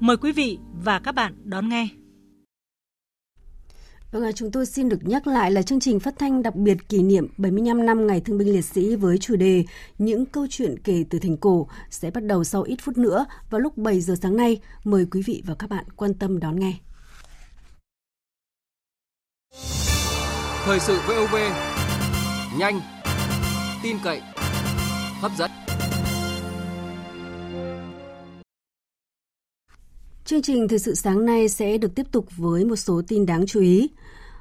Mời 0.00 0.16
quý 0.16 0.32
vị 0.32 0.58
và 0.84 0.98
các 0.98 1.14
bạn 1.14 1.34
đón 1.44 1.68
nghe. 1.68 1.88
Vâng, 4.12 4.24
ạ, 4.24 4.32
chúng 4.34 4.50
tôi 4.50 4.66
xin 4.66 4.88
được 4.88 4.98
nhắc 5.02 5.26
lại 5.26 5.50
là 5.50 5.62
chương 5.62 5.80
trình 5.80 6.00
phát 6.00 6.14
thanh 6.18 6.42
đặc 6.42 6.54
biệt 6.54 6.88
kỷ 6.88 7.02
niệm 7.02 7.28
75 7.36 7.86
năm 7.86 8.06
Ngày 8.06 8.20
Thương 8.20 8.38
binh 8.38 8.52
Liệt 8.52 8.64
sĩ 8.64 8.96
với 8.96 9.18
chủ 9.18 9.36
đề 9.36 9.64
Những 9.98 10.26
câu 10.26 10.46
chuyện 10.50 10.78
kể 10.84 11.04
từ 11.10 11.18
thành 11.18 11.36
cổ 11.36 11.68
sẽ 11.90 12.10
bắt 12.10 12.24
đầu 12.24 12.44
sau 12.44 12.62
ít 12.62 12.76
phút 12.82 12.98
nữa 12.98 13.26
vào 13.50 13.60
lúc 13.60 13.76
7 13.76 14.00
giờ 14.00 14.14
sáng 14.22 14.36
nay. 14.36 14.60
Mời 14.84 15.06
quý 15.10 15.22
vị 15.22 15.42
và 15.46 15.54
các 15.54 15.70
bạn 15.70 15.84
quan 15.96 16.14
tâm 16.14 16.40
đón 16.40 16.60
nghe. 16.60 16.72
Thời 20.64 20.80
sự 20.80 20.98
VOV 21.08 21.34
nhanh, 22.58 22.80
tin 23.82 23.96
cậy, 24.04 24.20
hấp 25.20 25.32
dẫn. 25.38 25.50
Chương 30.28 30.42
trình 30.42 30.68
thời 30.68 30.78
sự 30.78 30.94
sáng 30.94 31.26
nay 31.26 31.48
sẽ 31.48 31.78
được 31.78 31.94
tiếp 31.94 32.06
tục 32.12 32.26
với 32.36 32.64
một 32.64 32.76
số 32.76 33.02
tin 33.08 33.26
đáng 33.26 33.46
chú 33.46 33.60
ý. 33.60 33.88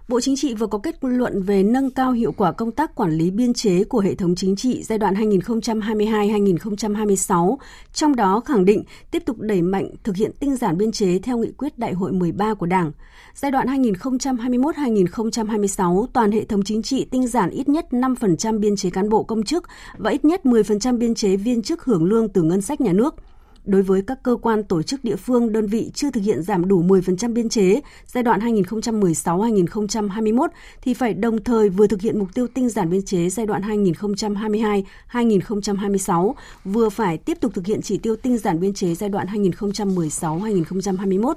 Bộ 0.07 0.21
Chính 0.21 0.35
trị 0.35 0.53
vừa 0.53 0.67
có 0.67 0.77
kết 0.77 0.95
luận 1.01 1.43
về 1.43 1.63
nâng 1.63 1.91
cao 1.91 2.11
hiệu 2.11 2.31
quả 2.31 2.51
công 2.51 2.71
tác 2.71 2.95
quản 2.95 3.11
lý 3.11 3.31
biên 3.31 3.53
chế 3.53 3.83
của 3.83 3.99
hệ 3.99 4.15
thống 4.15 4.35
chính 4.35 4.55
trị 4.55 4.83
giai 4.83 4.97
đoạn 4.97 5.13
2022-2026, 5.13 7.57
trong 7.93 8.15
đó 8.15 8.41
khẳng 8.45 8.65
định 8.65 8.83
tiếp 9.11 9.23
tục 9.25 9.39
đẩy 9.39 9.61
mạnh 9.61 9.89
thực 10.03 10.15
hiện 10.15 10.31
tinh 10.39 10.55
giản 10.55 10.77
biên 10.77 10.91
chế 10.91 11.19
theo 11.19 11.37
nghị 11.37 11.51
quyết 11.51 11.79
Đại 11.79 11.93
hội 11.93 12.11
13 12.11 12.53
của 12.53 12.65
Đảng. 12.65 12.91
Giai 13.35 13.51
đoạn 13.51 13.67
2021-2026, 13.67 16.05
toàn 16.13 16.31
hệ 16.31 16.45
thống 16.45 16.63
chính 16.63 16.81
trị 16.81 17.05
tinh 17.11 17.27
giản 17.27 17.49
ít 17.49 17.69
nhất 17.69 17.85
5% 17.91 18.59
biên 18.59 18.75
chế 18.75 18.89
cán 18.89 19.09
bộ 19.09 19.23
công 19.23 19.43
chức 19.43 19.63
và 19.97 20.11
ít 20.11 20.25
nhất 20.25 20.41
10% 20.43 20.97
biên 20.97 21.15
chế 21.15 21.35
viên 21.35 21.61
chức 21.61 21.83
hưởng 21.83 22.03
lương 22.03 22.29
từ 22.29 22.41
ngân 22.41 22.61
sách 22.61 22.81
nhà 22.81 22.93
nước– 22.93 23.15
đối 23.67 23.81
với 23.81 24.01
các 24.01 24.23
cơ 24.23 24.35
quan 24.41 24.63
tổ 24.63 24.81
chức 24.81 25.03
địa 25.03 25.15
phương 25.15 25.51
đơn 25.51 25.67
vị 25.67 25.91
chưa 25.93 26.11
thực 26.11 26.23
hiện 26.23 26.43
giảm 26.43 26.67
đủ 26.67 26.83
10% 26.83 27.33
biên 27.33 27.49
chế 27.49 27.81
giai 28.05 28.23
đoạn 28.23 28.39
2016-2021 28.39 30.47
thì 30.81 30.93
phải 30.93 31.13
đồng 31.13 31.43
thời 31.43 31.69
vừa 31.69 31.87
thực 31.87 32.01
hiện 32.01 32.19
mục 32.19 32.27
tiêu 32.33 32.47
tinh 32.53 32.69
giản 32.69 32.89
biên 32.89 33.05
chế 33.05 33.29
giai 33.29 33.45
đoạn 33.45 33.61
2022-2026, 35.11 36.33
vừa 36.63 36.89
phải 36.89 37.17
tiếp 37.17 37.37
tục 37.41 37.53
thực 37.53 37.65
hiện 37.65 37.81
chỉ 37.81 37.97
tiêu 37.97 38.15
tinh 38.15 38.37
giản 38.37 38.59
biên 38.59 38.73
chế 38.73 38.95
giai 38.95 39.09
đoạn 39.09 39.27
2016-2021. 39.27 41.33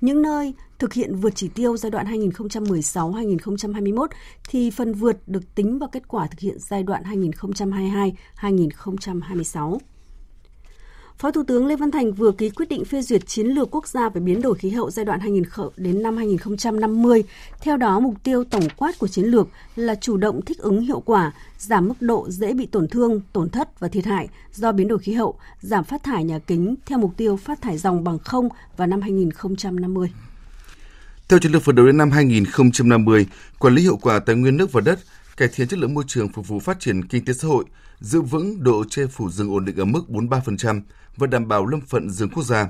Những 0.00 0.22
nơi 0.22 0.54
thực 0.78 0.92
hiện 0.92 1.16
vượt 1.16 1.32
chỉ 1.34 1.48
tiêu 1.48 1.76
giai 1.76 1.90
đoạn 1.90 2.06
2016-2021 2.06 4.06
thì 4.48 4.70
phần 4.70 4.92
vượt 4.92 5.16
được 5.26 5.54
tính 5.54 5.78
vào 5.78 5.88
kết 5.92 6.08
quả 6.08 6.26
thực 6.26 6.40
hiện 6.40 6.56
giai 6.58 6.82
đoạn 6.82 7.02
2022-2026. 8.40 9.78
Phó 11.18 11.30
Thủ 11.30 11.42
tướng 11.42 11.66
Lê 11.66 11.76
Văn 11.76 11.90
Thành 11.90 12.12
vừa 12.12 12.32
ký 12.32 12.50
quyết 12.50 12.68
định 12.68 12.84
phê 12.84 13.02
duyệt 13.02 13.26
chiến 13.26 13.46
lược 13.46 13.68
quốc 13.70 13.88
gia 13.88 14.08
về 14.08 14.20
biến 14.20 14.42
đổi 14.42 14.54
khí 14.54 14.70
hậu 14.70 14.90
giai 14.90 15.04
đoạn 15.04 15.20
2000 15.20 15.44
đến 15.76 16.02
năm 16.02 16.16
2050. 16.16 17.24
Theo 17.60 17.76
đó, 17.76 18.00
mục 18.00 18.14
tiêu 18.22 18.44
tổng 18.44 18.68
quát 18.76 18.98
của 18.98 19.08
chiến 19.08 19.24
lược 19.24 19.48
là 19.76 19.94
chủ 19.94 20.16
động 20.16 20.42
thích 20.42 20.58
ứng 20.58 20.80
hiệu 20.80 21.00
quả, 21.00 21.32
giảm 21.58 21.88
mức 21.88 21.94
độ 22.00 22.30
dễ 22.30 22.52
bị 22.52 22.66
tổn 22.66 22.88
thương, 22.88 23.20
tổn 23.32 23.50
thất 23.50 23.80
và 23.80 23.88
thiệt 23.88 24.04
hại 24.04 24.28
do 24.52 24.72
biến 24.72 24.88
đổi 24.88 24.98
khí 24.98 25.12
hậu, 25.12 25.38
giảm 25.60 25.84
phát 25.84 26.02
thải 26.02 26.24
nhà 26.24 26.38
kính 26.38 26.74
theo 26.86 26.98
mục 26.98 27.16
tiêu 27.16 27.36
phát 27.36 27.62
thải 27.62 27.78
dòng 27.78 28.04
bằng 28.04 28.18
không 28.18 28.48
vào 28.76 28.86
năm 28.86 29.00
2050. 29.00 30.12
Theo 31.28 31.38
chiến 31.38 31.52
lược 31.52 31.62
phấn 31.62 31.74
đấu 31.74 31.86
đến 31.86 31.96
năm 31.96 32.10
2050, 32.10 33.26
quản 33.58 33.74
lý 33.74 33.82
hiệu 33.82 33.96
quả 33.96 34.18
tài 34.18 34.36
nguyên 34.36 34.56
nước 34.56 34.72
và 34.72 34.80
đất, 34.80 34.98
cải 35.38 35.48
thiện 35.48 35.68
chất 35.68 35.78
lượng 35.78 35.94
môi 35.94 36.04
trường 36.06 36.28
phục 36.28 36.48
vụ 36.48 36.60
phát 36.60 36.80
triển 36.80 37.08
kinh 37.08 37.24
tế 37.24 37.32
xã 37.32 37.48
hội, 37.48 37.64
giữ 37.98 38.20
vững 38.20 38.62
độ 38.62 38.84
che 38.90 39.06
phủ 39.06 39.30
rừng 39.30 39.50
ổn 39.50 39.64
định 39.64 39.76
ở 39.76 39.84
mức 39.84 40.04
43% 40.08 40.80
và 41.16 41.26
đảm 41.26 41.48
bảo 41.48 41.66
lâm 41.66 41.80
phận 41.80 42.10
rừng 42.10 42.30
quốc 42.30 42.42
gia. 42.42 42.68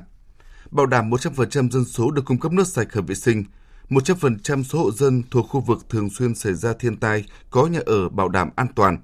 Bảo 0.71 0.85
đảm 0.85 1.09
100% 1.09 1.69
dân 1.69 1.85
số 1.85 2.11
được 2.11 2.25
cung 2.25 2.39
cấp 2.39 2.51
nước 2.51 2.67
sạch 2.67 2.93
hợp 2.93 3.01
vệ 3.07 3.15
sinh, 3.15 3.43
100% 3.89 4.63
số 4.63 4.83
hộ 4.83 4.91
dân 4.91 5.23
thuộc 5.31 5.49
khu 5.49 5.61
vực 5.61 5.89
thường 5.89 6.09
xuyên 6.09 6.35
xảy 6.35 6.53
ra 6.53 6.73
thiên 6.79 6.97
tai 6.97 7.23
có 7.49 7.67
nhà 7.67 7.79
ở 7.85 8.09
bảo 8.09 8.29
đảm 8.29 8.49
an 8.55 8.67
toàn. 8.75 8.97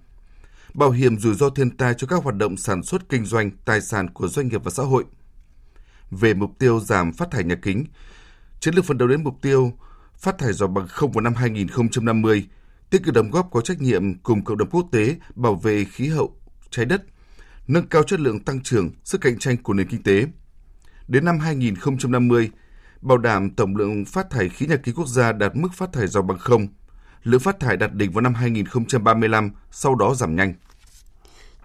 Bảo 0.73 0.91
hiểm 0.91 1.19
rủi 1.19 1.35
ro 1.35 1.49
thiên 1.49 1.77
tai 1.77 1.93
cho 1.93 2.07
các 2.07 2.23
hoạt 2.23 2.35
động 2.35 2.57
sản 2.57 2.83
xuất 2.83 3.09
kinh 3.09 3.25
doanh, 3.25 3.51
tài 3.65 3.81
sản 3.81 4.09
của 4.09 4.27
doanh 4.27 4.47
nghiệp 4.47 4.63
và 4.63 4.71
xã 4.71 4.83
hội. 4.83 5.03
Về 6.11 6.33
mục 6.33 6.51
tiêu 6.59 6.79
giảm 6.79 7.13
phát 7.13 7.31
thải 7.31 7.43
nhà 7.43 7.55
kính, 7.55 7.85
chiến 8.59 8.75
lược 8.75 8.85
phấn 8.85 8.97
đấu 8.97 9.07
đến 9.07 9.23
mục 9.23 9.41
tiêu 9.41 9.73
phát 10.17 10.37
thải 10.37 10.53
dòng 10.53 10.73
bằng 10.73 10.87
không 10.87 11.11
vào 11.11 11.21
năm 11.21 11.33
2050, 11.33 12.47
tích 12.89 13.03
cực 13.03 13.13
đóng 13.13 13.31
góp 13.31 13.51
có 13.51 13.61
trách 13.61 13.81
nhiệm 13.81 14.19
cùng 14.19 14.43
cộng 14.43 14.57
đồng 14.57 14.69
quốc 14.69 14.87
tế 14.91 15.15
bảo 15.35 15.55
vệ 15.55 15.85
khí 15.85 16.07
hậu 16.07 16.37
trái 16.69 16.85
đất, 16.85 17.03
nâng 17.67 17.87
cao 17.87 18.03
chất 18.03 18.19
lượng 18.19 18.39
tăng 18.39 18.63
trưởng, 18.63 18.91
sức 19.03 19.21
cạnh 19.21 19.39
tranh 19.39 19.57
của 19.63 19.73
nền 19.73 19.87
kinh 19.87 20.03
tế. 20.03 20.25
Đến 21.07 21.25
năm 21.25 21.39
2050, 21.39 22.51
bảo 23.01 23.17
đảm 23.17 23.49
tổng 23.49 23.75
lượng 23.75 24.05
phát 24.05 24.29
thải 24.29 24.49
khí 24.49 24.65
nhà 24.65 24.75
kính 24.75 24.95
quốc 24.95 25.07
gia 25.07 25.31
đạt 25.31 25.55
mức 25.55 25.69
phát 25.73 25.93
thải 25.93 26.07
dòng 26.07 26.27
bằng 26.27 26.37
không, 26.37 26.67
lượng 27.23 27.39
phát 27.39 27.59
thải 27.59 27.77
đạt 27.77 27.93
đỉnh 27.93 28.11
vào 28.11 28.21
năm 28.21 28.33
2035, 28.33 29.51
sau 29.71 29.95
đó 29.95 30.13
giảm 30.15 30.35
nhanh. 30.35 30.53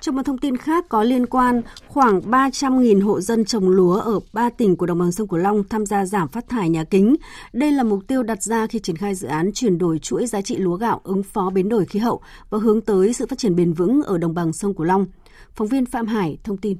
Trong 0.00 0.16
một 0.16 0.22
thông 0.22 0.38
tin 0.38 0.56
khác 0.56 0.84
có 0.88 1.02
liên 1.02 1.26
quan, 1.26 1.62
khoảng 1.88 2.20
300.000 2.20 3.04
hộ 3.04 3.20
dân 3.20 3.44
trồng 3.44 3.68
lúa 3.68 3.94
ở 3.94 4.20
ba 4.32 4.50
tỉnh 4.50 4.76
của 4.76 4.86
đồng 4.86 4.98
bằng 4.98 5.12
sông 5.12 5.28
Cửu 5.28 5.38
Long 5.38 5.64
tham 5.70 5.86
gia 5.86 6.06
giảm 6.06 6.28
phát 6.28 6.48
thải 6.48 6.68
nhà 6.68 6.84
kính. 6.84 7.16
Đây 7.52 7.72
là 7.72 7.82
mục 7.82 8.00
tiêu 8.06 8.22
đặt 8.22 8.42
ra 8.42 8.66
khi 8.66 8.78
triển 8.78 8.96
khai 8.96 9.14
dự 9.14 9.28
án 9.28 9.50
chuyển 9.54 9.78
đổi 9.78 9.98
chuỗi 9.98 10.26
giá 10.26 10.40
trị 10.40 10.56
lúa 10.56 10.76
gạo 10.76 11.00
ứng 11.04 11.22
phó 11.22 11.50
biến 11.50 11.68
đổi 11.68 11.84
khí 11.86 11.98
hậu 11.98 12.20
và 12.50 12.58
hướng 12.58 12.80
tới 12.80 13.12
sự 13.12 13.26
phát 13.26 13.38
triển 13.38 13.56
bền 13.56 13.72
vững 13.72 14.02
ở 14.02 14.18
đồng 14.18 14.34
bằng 14.34 14.52
sông 14.52 14.74
Cửu 14.74 14.86
Long. 14.86 15.06
Phóng 15.54 15.68
viên 15.68 15.86
Phạm 15.86 16.06
Hải 16.06 16.38
thông 16.44 16.56
tin. 16.56 16.76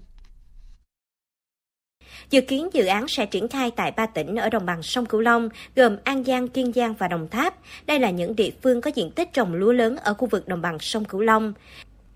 Dự 2.31 2.41
kiến 2.41 2.69
dự 2.73 2.85
án 2.85 3.09
sẽ 3.09 3.27
triển 3.27 3.49
khai 3.49 3.71
tại 3.71 3.93
ba 3.97 4.07
tỉnh 4.07 4.37
ở 4.37 4.49
đồng 4.49 4.67
bằng 4.67 4.83
sông 4.83 5.07
Cửu 5.07 5.21
Long, 5.21 5.49
gồm 5.77 5.97
An 6.05 6.25
Giang, 6.25 6.49
Kiên 6.49 6.73
Giang 6.73 6.95
và 6.99 7.09
Đồng 7.09 7.29
Tháp. 7.29 7.55
Đây 7.87 7.99
là 7.99 8.11
những 8.11 8.37
địa 8.37 8.51
phương 8.63 8.81
có 8.81 8.91
diện 8.95 9.11
tích 9.11 9.33
trồng 9.33 9.55
lúa 9.55 9.73
lớn 9.73 9.97
ở 9.97 10.15
khu 10.15 10.27
vực 10.27 10.49
đồng 10.49 10.63
bằng 10.63 10.79
sông 10.81 11.05
Cửu 11.05 11.21
Long. 11.21 11.53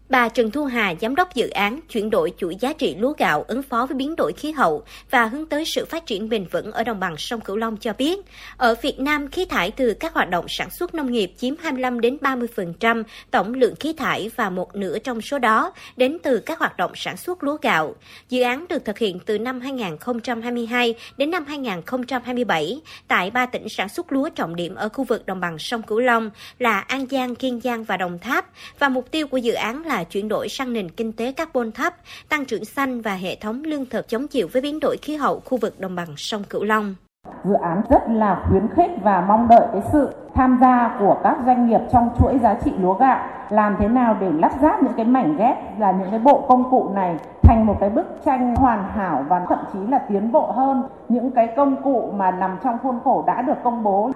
Bà 0.08 0.28
Trần 0.28 0.50
Thu 0.50 0.64
Hà, 0.64 0.94
giám 1.00 1.14
đốc 1.14 1.34
dự 1.34 1.48
án 1.48 1.80
chuyển 1.88 2.10
đổi 2.10 2.32
chuỗi 2.38 2.56
giá 2.60 2.72
trị 2.72 2.96
lúa 2.98 3.12
gạo 3.18 3.44
ứng 3.48 3.62
phó 3.62 3.86
với 3.86 3.96
biến 3.96 4.16
đổi 4.16 4.32
khí 4.32 4.52
hậu 4.52 4.82
và 5.10 5.24
hướng 5.24 5.46
tới 5.46 5.64
sự 5.64 5.84
phát 5.84 6.06
triển 6.06 6.28
bền 6.28 6.46
vững 6.46 6.72
ở 6.72 6.84
đồng 6.84 7.00
bằng 7.00 7.16
sông 7.16 7.40
Cửu 7.40 7.56
Long 7.56 7.76
cho 7.76 7.92
biết, 7.92 8.20
ở 8.56 8.74
Việt 8.82 9.00
Nam 9.00 9.28
khí 9.28 9.44
thải 9.44 9.70
từ 9.70 9.94
các 9.94 10.14
hoạt 10.14 10.30
động 10.30 10.44
sản 10.48 10.70
xuất 10.70 10.94
nông 10.94 11.12
nghiệp 11.12 11.32
chiếm 11.36 11.54
25 11.62 12.00
đến 12.00 12.18
30% 12.20 13.02
tổng 13.30 13.54
lượng 13.54 13.74
khí 13.80 13.92
thải 13.92 14.30
và 14.36 14.50
một 14.50 14.76
nửa 14.76 14.98
trong 14.98 15.20
số 15.20 15.38
đó 15.38 15.72
đến 15.96 16.18
từ 16.22 16.38
các 16.38 16.58
hoạt 16.58 16.76
động 16.76 16.92
sản 16.94 17.16
xuất 17.16 17.42
lúa 17.42 17.56
gạo. 17.62 17.94
Dự 18.28 18.42
án 18.42 18.66
được 18.68 18.84
thực 18.84 18.98
hiện 18.98 19.18
từ 19.26 19.38
năm 19.38 19.60
2022 19.60 20.94
đến 21.16 21.30
năm 21.30 21.44
2027 21.46 22.80
tại 23.08 23.30
ba 23.30 23.46
tỉnh 23.46 23.68
sản 23.68 23.88
xuất 23.88 24.12
lúa 24.12 24.28
trọng 24.28 24.56
điểm 24.56 24.74
ở 24.74 24.88
khu 24.88 25.04
vực 25.04 25.26
đồng 25.26 25.40
bằng 25.40 25.58
sông 25.58 25.82
Cửu 25.82 26.00
Long 26.00 26.30
là 26.58 26.80
An 26.80 27.06
Giang, 27.10 27.34
Kiên 27.34 27.60
Giang 27.60 27.84
và 27.84 27.96
Đồng 27.96 28.18
Tháp 28.18 28.46
và 28.78 28.88
mục 28.88 29.10
tiêu 29.10 29.26
của 29.26 29.36
dự 29.36 29.52
án 29.52 29.86
là 29.86 29.93
chuyển 30.02 30.28
đổi 30.28 30.48
sang 30.48 30.72
nền 30.72 30.90
kinh 30.90 31.12
tế 31.12 31.32
carbon 31.32 31.72
thấp, 31.72 31.94
tăng 32.28 32.44
trưởng 32.44 32.64
xanh 32.64 33.00
và 33.00 33.14
hệ 33.14 33.36
thống 33.36 33.62
lương 33.64 33.86
thực 33.86 34.08
chống 34.08 34.28
chịu 34.28 34.48
với 34.52 34.62
biến 34.62 34.80
đổi 34.80 34.96
khí 35.02 35.16
hậu 35.16 35.40
khu 35.44 35.58
vực 35.58 35.80
đồng 35.80 35.94
bằng 35.94 36.08
sông 36.16 36.44
Cửu 36.50 36.64
Long. 36.64 36.94
Dự 37.44 37.54
án 37.62 37.82
rất 37.90 38.02
là 38.08 38.46
khuyến 38.48 38.68
khích 38.76 38.90
và 39.02 39.24
mong 39.28 39.48
đợi 39.48 39.66
cái 39.72 39.82
sự 39.92 40.08
tham 40.34 40.58
gia 40.60 40.96
của 40.98 41.20
các 41.24 41.36
doanh 41.46 41.68
nghiệp 41.68 41.80
trong 41.92 42.10
chuỗi 42.18 42.38
giá 42.42 42.54
trị 42.64 42.70
lúa 42.80 42.94
gạo 42.94 43.28
làm 43.50 43.76
thế 43.80 43.88
nào 43.88 44.16
để 44.20 44.32
lắp 44.38 44.52
ráp 44.62 44.82
những 44.82 44.92
cái 44.96 45.06
mảnh 45.06 45.36
ghép 45.36 45.80
là 45.80 45.92
những 45.92 46.10
cái 46.10 46.18
bộ 46.18 46.44
công 46.48 46.70
cụ 46.70 46.90
này 46.94 47.16
thành 47.42 47.66
một 47.66 47.76
cái 47.80 47.90
bức 47.90 48.06
tranh 48.24 48.56
hoàn 48.56 48.88
hảo 48.88 49.24
và 49.28 49.46
thậm 49.48 49.58
chí 49.72 49.78
là 49.88 49.98
tiến 49.98 50.32
bộ 50.32 50.50
hơn 50.50 50.82
những 51.08 51.30
cái 51.30 51.48
công 51.56 51.82
cụ 51.82 52.12
mà 52.16 52.30
nằm 52.30 52.58
trong 52.64 52.78
khuôn 52.82 53.00
khổ 53.04 53.24
đã 53.26 53.42
được 53.42 53.56
công 53.64 53.82
bố. 53.82 54.10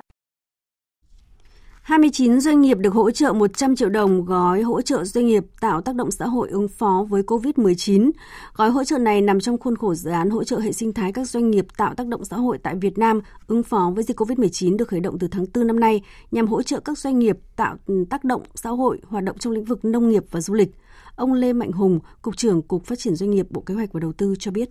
29 1.88 2.40
doanh 2.40 2.60
nghiệp 2.60 2.78
được 2.78 2.94
hỗ 2.94 3.10
trợ 3.10 3.32
100 3.32 3.76
triệu 3.76 3.88
đồng 3.88 4.24
gói 4.24 4.62
hỗ 4.62 4.82
trợ 4.82 5.04
doanh 5.04 5.26
nghiệp 5.26 5.44
tạo 5.60 5.80
tác 5.80 5.94
động 5.94 6.10
xã 6.10 6.26
hội 6.26 6.48
ứng 6.48 6.68
phó 6.68 7.06
với 7.08 7.22
COVID-19. 7.22 8.10
Gói 8.54 8.70
hỗ 8.70 8.84
trợ 8.84 8.98
này 8.98 9.20
nằm 9.20 9.40
trong 9.40 9.58
khuôn 9.58 9.76
khổ 9.76 9.94
dự 9.94 10.10
án 10.10 10.30
hỗ 10.30 10.44
trợ 10.44 10.58
hệ 10.58 10.72
sinh 10.72 10.92
thái 10.92 11.12
các 11.12 11.28
doanh 11.28 11.50
nghiệp 11.50 11.66
tạo 11.76 11.94
tác 11.94 12.06
động 12.06 12.24
xã 12.24 12.36
hội 12.36 12.58
tại 12.62 12.74
Việt 12.74 12.98
Nam 12.98 13.20
ứng 13.46 13.62
phó 13.62 13.92
với 13.94 14.04
dịch 14.04 14.20
COVID-19 14.20 14.76
được 14.76 14.88
khởi 14.88 15.00
động 15.00 15.18
từ 15.18 15.28
tháng 15.28 15.44
4 15.54 15.66
năm 15.66 15.80
nay 15.80 16.02
nhằm 16.30 16.46
hỗ 16.46 16.62
trợ 16.62 16.80
các 16.80 16.98
doanh 16.98 17.18
nghiệp 17.18 17.36
tạo 17.56 17.76
ừ, 17.86 18.04
tác 18.10 18.24
động 18.24 18.42
xã 18.54 18.70
hội 18.70 19.00
hoạt 19.06 19.24
động 19.24 19.38
trong 19.38 19.52
lĩnh 19.52 19.64
vực 19.64 19.84
nông 19.84 20.08
nghiệp 20.08 20.24
và 20.30 20.40
du 20.40 20.54
lịch. 20.54 20.70
Ông 21.16 21.32
Lê 21.32 21.52
Mạnh 21.52 21.72
Hùng, 21.72 22.00
Cục 22.22 22.36
trưởng 22.36 22.62
Cục 22.62 22.84
Phát 22.84 22.98
triển 22.98 23.16
Doanh 23.16 23.30
nghiệp 23.30 23.46
Bộ 23.50 23.60
Kế 23.60 23.74
hoạch 23.74 23.92
và 23.92 24.00
Đầu 24.00 24.12
tư 24.12 24.34
cho 24.38 24.50
biết 24.50 24.68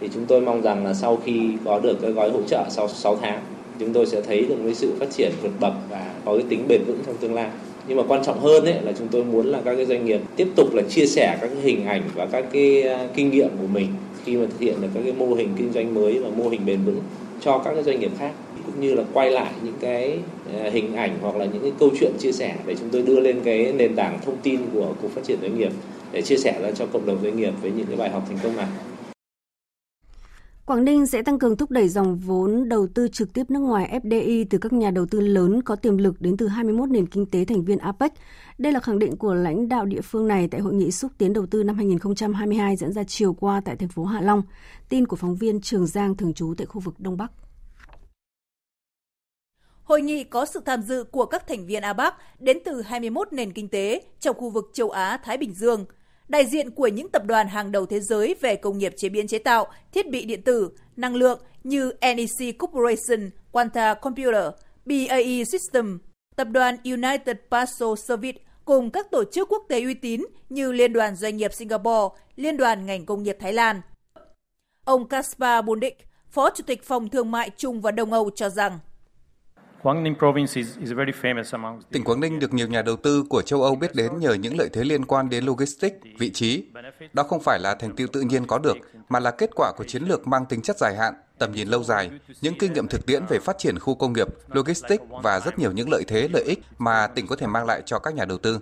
thì 0.00 0.08
chúng 0.14 0.26
tôi 0.26 0.40
mong 0.40 0.62
rằng 0.62 0.84
là 0.84 0.94
sau 0.94 1.16
khi 1.24 1.56
có 1.64 1.80
được 1.80 1.98
cái 2.02 2.12
gói 2.12 2.30
hỗ 2.30 2.42
trợ 2.42 2.66
sau 2.70 2.88
6 2.88 3.16
tháng 3.16 3.55
chúng 3.80 3.92
tôi 3.92 4.06
sẽ 4.06 4.22
thấy 4.22 4.44
được 4.48 4.56
cái 4.64 4.74
sự 4.74 4.92
phát 4.98 5.10
triển 5.10 5.32
vượt 5.42 5.52
bậc 5.60 5.72
và 5.90 6.14
có 6.24 6.32
cái 6.36 6.44
tính 6.48 6.64
bền 6.68 6.84
vững 6.86 6.98
trong 7.06 7.16
tương 7.16 7.34
lai 7.34 7.50
nhưng 7.88 7.96
mà 7.96 8.02
quan 8.08 8.24
trọng 8.24 8.40
hơn 8.40 8.64
ấy 8.64 8.82
là 8.82 8.92
chúng 8.98 9.08
tôi 9.08 9.24
muốn 9.24 9.46
là 9.46 9.60
các 9.64 9.76
cái 9.76 9.86
doanh 9.86 10.04
nghiệp 10.04 10.20
tiếp 10.36 10.48
tục 10.56 10.74
là 10.74 10.82
chia 10.82 11.06
sẻ 11.06 11.38
các 11.40 11.50
cái 11.54 11.62
hình 11.62 11.86
ảnh 11.86 12.02
và 12.14 12.26
các 12.26 12.44
cái 12.52 12.82
à, 12.82 13.08
kinh 13.14 13.30
nghiệm 13.30 13.48
của 13.60 13.66
mình 13.66 13.86
khi 14.24 14.36
mà 14.36 14.46
thực 14.46 14.60
hiện 14.60 14.74
được 14.80 14.88
các 14.94 15.00
cái 15.04 15.12
mô 15.12 15.34
hình 15.34 15.48
kinh 15.56 15.72
doanh 15.72 15.94
mới 15.94 16.18
và 16.18 16.28
mô 16.36 16.48
hình 16.48 16.60
bền 16.66 16.84
vững 16.84 17.00
cho 17.40 17.58
các 17.58 17.74
cái 17.74 17.82
doanh 17.82 18.00
nghiệp 18.00 18.10
khác, 18.18 18.32
cũng 18.66 18.80
như 18.80 18.94
là 18.94 19.02
quay 19.12 19.30
lại 19.30 19.52
những 19.62 19.74
cái 19.80 20.18
à, 20.60 20.70
hình 20.70 20.96
ảnh 20.96 21.18
hoặc 21.20 21.36
là 21.36 21.44
những 21.44 21.62
cái 21.62 21.72
câu 21.78 21.90
chuyện 22.00 22.12
chia 22.18 22.32
sẻ 22.32 22.54
để 22.66 22.74
chúng 22.74 22.88
tôi 22.90 23.02
đưa 23.02 23.20
lên 23.20 23.40
cái 23.44 23.72
nền 23.72 23.96
tảng 23.96 24.18
thông 24.24 24.36
tin 24.42 24.60
của 24.74 24.94
cục 25.02 25.10
phát 25.10 25.24
triển 25.24 25.38
doanh 25.42 25.58
nghiệp 25.58 25.72
để 26.12 26.22
chia 26.22 26.36
sẻ 26.36 26.58
ra 26.62 26.70
cho 26.70 26.86
cộng 26.86 27.06
đồng 27.06 27.18
doanh 27.22 27.36
nghiệp 27.36 27.52
với 27.62 27.70
những 27.76 27.86
cái 27.86 27.96
bài 27.96 28.10
học 28.10 28.22
thành 28.28 28.38
công 28.42 28.56
này. 28.56 28.66
Quảng 30.66 30.84
Ninh 30.84 31.06
sẽ 31.06 31.22
tăng 31.22 31.38
cường 31.38 31.56
thúc 31.56 31.70
đẩy 31.70 31.88
dòng 31.88 32.18
vốn 32.18 32.68
đầu 32.68 32.86
tư 32.94 33.08
trực 33.08 33.32
tiếp 33.32 33.50
nước 33.50 33.58
ngoài 33.58 34.00
FDI 34.02 34.44
từ 34.50 34.58
các 34.58 34.72
nhà 34.72 34.90
đầu 34.90 35.06
tư 35.10 35.20
lớn 35.20 35.62
có 35.62 35.76
tiềm 35.76 35.98
lực 35.98 36.20
đến 36.20 36.36
từ 36.36 36.48
21 36.48 36.88
nền 36.88 37.06
kinh 37.06 37.26
tế 37.26 37.44
thành 37.44 37.64
viên 37.64 37.78
APEC. 37.78 38.12
Đây 38.58 38.72
là 38.72 38.80
khẳng 38.80 38.98
định 38.98 39.16
của 39.16 39.34
lãnh 39.34 39.68
đạo 39.68 39.84
địa 39.84 40.00
phương 40.00 40.28
này 40.28 40.48
tại 40.50 40.60
hội 40.60 40.74
nghị 40.74 40.90
xúc 40.90 41.12
tiến 41.18 41.32
đầu 41.32 41.46
tư 41.46 41.62
năm 41.62 41.76
2022 41.76 42.76
diễn 42.76 42.92
ra 42.92 43.04
chiều 43.04 43.32
qua 43.32 43.60
tại 43.64 43.76
thành 43.76 43.88
phố 43.88 44.04
Hạ 44.04 44.20
Long. 44.20 44.42
Tin 44.88 45.06
của 45.06 45.16
phóng 45.16 45.36
viên 45.36 45.60
Trường 45.60 45.86
Giang 45.86 46.16
thường 46.16 46.34
trú 46.34 46.54
tại 46.56 46.66
khu 46.66 46.80
vực 46.80 46.94
Đông 46.98 47.16
Bắc. 47.16 47.32
Hội 49.82 50.02
nghị 50.02 50.24
có 50.24 50.46
sự 50.46 50.60
tham 50.64 50.82
dự 50.82 51.04
của 51.04 51.26
các 51.26 51.46
thành 51.48 51.66
viên 51.66 51.82
APEC 51.82 52.12
đến 52.38 52.58
từ 52.64 52.82
21 52.82 53.32
nền 53.32 53.52
kinh 53.52 53.68
tế 53.68 54.02
trong 54.20 54.36
khu 54.36 54.50
vực 54.50 54.70
châu 54.72 54.90
Á-Thái 54.90 55.38
Bình 55.38 55.54
Dương– 55.54 55.84
đại 56.28 56.46
diện 56.46 56.70
của 56.70 56.86
những 56.86 57.08
tập 57.08 57.22
đoàn 57.26 57.48
hàng 57.48 57.72
đầu 57.72 57.86
thế 57.86 58.00
giới 58.00 58.34
về 58.40 58.56
công 58.56 58.78
nghiệp 58.78 58.92
chế 58.96 59.08
biến 59.08 59.28
chế 59.28 59.38
tạo, 59.38 59.66
thiết 59.92 60.10
bị 60.10 60.24
điện 60.24 60.42
tử, 60.42 60.70
năng 60.96 61.14
lượng 61.14 61.40
như 61.64 61.92
NEC 62.00 62.58
Corporation, 62.58 63.30
Quanta 63.52 63.94
Computer, 63.94 64.44
BAE 64.84 65.44
System, 65.44 65.98
tập 66.36 66.48
đoàn 66.50 66.76
United 66.84 67.36
Parcel 67.50 67.88
Service 68.08 68.38
cùng 68.64 68.90
các 68.90 69.10
tổ 69.10 69.24
chức 69.32 69.48
quốc 69.48 69.64
tế 69.68 69.82
uy 69.82 69.94
tín 69.94 70.24
như 70.48 70.72
Liên 70.72 70.92
đoàn 70.92 71.16
Doanh 71.16 71.36
nghiệp 71.36 71.54
Singapore, 71.54 72.14
Liên 72.36 72.56
đoàn 72.56 72.86
ngành 72.86 73.06
công 73.06 73.22
nghiệp 73.22 73.36
Thái 73.40 73.52
Lan. 73.52 73.80
Ông 74.84 75.08
Kaspar 75.08 75.64
Bundik, 75.64 75.98
Phó 76.30 76.50
Chủ 76.50 76.64
tịch 76.66 76.84
Phòng 76.84 77.08
Thương 77.08 77.30
mại 77.30 77.50
Trung 77.56 77.80
và 77.80 77.90
Đông 77.90 78.12
Âu 78.12 78.30
cho 78.30 78.48
rằng 78.48 78.78
Tỉnh 81.92 82.04
Quảng 82.04 82.20
Ninh 82.20 82.38
được 82.38 82.54
nhiều 82.54 82.68
nhà 82.68 82.82
đầu 82.82 82.96
tư 82.96 83.24
của 83.28 83.42
châu 83.42 83.62
Âu 83.62 83.74
biết 83.76 83.94
đến 83.94 84.18
nhờ 84.18 84.34
những 84.34 84.58
lợi 84.58 84.68
thế 84.72 84.84
liên 84.84 85.04
quan 85.04 85.28
đến 85.28 85.44
logistics, 85.44 85.96
vị 86.18 86.30
trí. 86.30 86.64
Đó 87.12 87.22
không 87.22 87.40
phải 87.40 87.58
là 87.58 87.74
thành 87.74 87.96
tựu 87.96 88.06
tự 88.12 88.20
nhiên 88.20 88.46
có 88.46 88.58
được, 88.58 88.76
mà 89.08 89.20
là 89.20 89.30
kết 89.30 89.50
quả 89.56 89.72
của 89.76 89.84
chiến 89.84 90.02
lược 90.02 90.26
mang 90.26 90.46
tính 90.46 90.62
chất 90.62 90.76
dài 90.78 90.96
hạn, 90.96 91.14
tầm 91.38 91.52
nhìn 91.52 91.68
lâu 91.68 91.82
dài, 91.82 92.10
những 92.40 92.54
kinh 92.58 92.72
nghiệm 92.72 92.88
thực 92.88 93.06
tiễn 93.06 93.22
về 93.28 93.38
phát 93.38 93.58
triển 93.58 93.78
khu 93.78 93.94
công 93.94 94.12
nghiệp, 94.12 94.28
logistics 94.48 95.04
và 95.22 95.40
rất 95.40 95.58
nhiều 95.58 95.72
những 95.72 95.90
lợi 95.90 96.04
thế, 96.06 96.28
lợi 96.32 96.42
ích 96.42 96.58
mà 96.78 97.06
tỉnh 97.06 97.26
có 97.26 97.36
thể 97.36 97.46
mang 97.46 97.66
lại 97.66 97.82
cho 97.86 97.98
các 97.98 98.14
nhà 98.14 98.24
đầu 98.24 98.38
tư. 98.38 98.58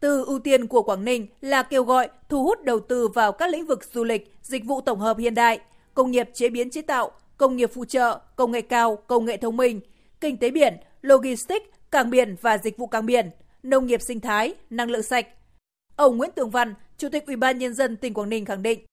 Từ 0.00 0.24
ưu 0.24 0.38
tiên 0.38 0.66
của 0.66 0.82
Quảng 0.82 1.04
Ninh 1.04 1.26
là 1.40 1.62
kêu 1.62 1.84
gọi 1.84 2.08
thu 2.28 2.44
hút 2.44 2.62
đầu 2.64 2.80
tư 2.80 3.08
vào 3.08 3.32
các 3.32 3.50
lĩnh 3.50 3.66
vực 3.66 3.84
du 3.92 4.04
lịch, 4.04 4.34
dịch 4.42 4.64
vụ 4.64 4.80
tổng 4.80 4.98
hợp 4.98 5.18
hiện 5.18 5.34
đại, 5.34 5.60
công 5.94 6.10
nghiệp 6.10 6.28
chế 6.34 6.48
biến 6.48 6.70
chế 6.70 6.82
tạo, 6.82 7.10
công 7.36 7.56
nghiệp 7.56 7.70
phụ 7.74 7.84
trợ, 7.84 8.20
công 8.36 8.52
nghệ 8.52 8.60
cao, 8.60 8.96
công 9.06 9.24
nghệ 9.24 9.36
thông 9.36 9.56
minh– 9.56 9.80
kinh 10.22 10.36
tế 10.36 10.50
biển, 10.50 10.76
logistics, 11.02 11.66
cảng 11.90 12.10
biển 12.10 12.36
và 12.40 12.58
dịch 12.58 12.78
vụ 12.78 12.86
cảng 12.86 13.06
biển, 13.06 13.30
nông 13.62 13.86
nghiệp 13.86 14.00
sinh 14.02 14.20
thái, 14.20 14.54
năng 14.70 14.90
lượng 14.90 15.02
sạch. 15.02 15.26
Ông 15.96 16.16
Nguyễn 16.16 16.30
Tường 16.36 16.50
Văn, 16.50 16.74
Chủ 16.98 17.08
tịch 17.12 17.26
Ủy 17.26 17.36
ban 17.36 17.58
nhân 17.58 17.74
dân 17.74 17.96
tỉnh 17.96 18.14
Quảng 18.14 18.28
Ninh 18.28 18.44
khẳng 18.44 18.62
định: 18.62 18.84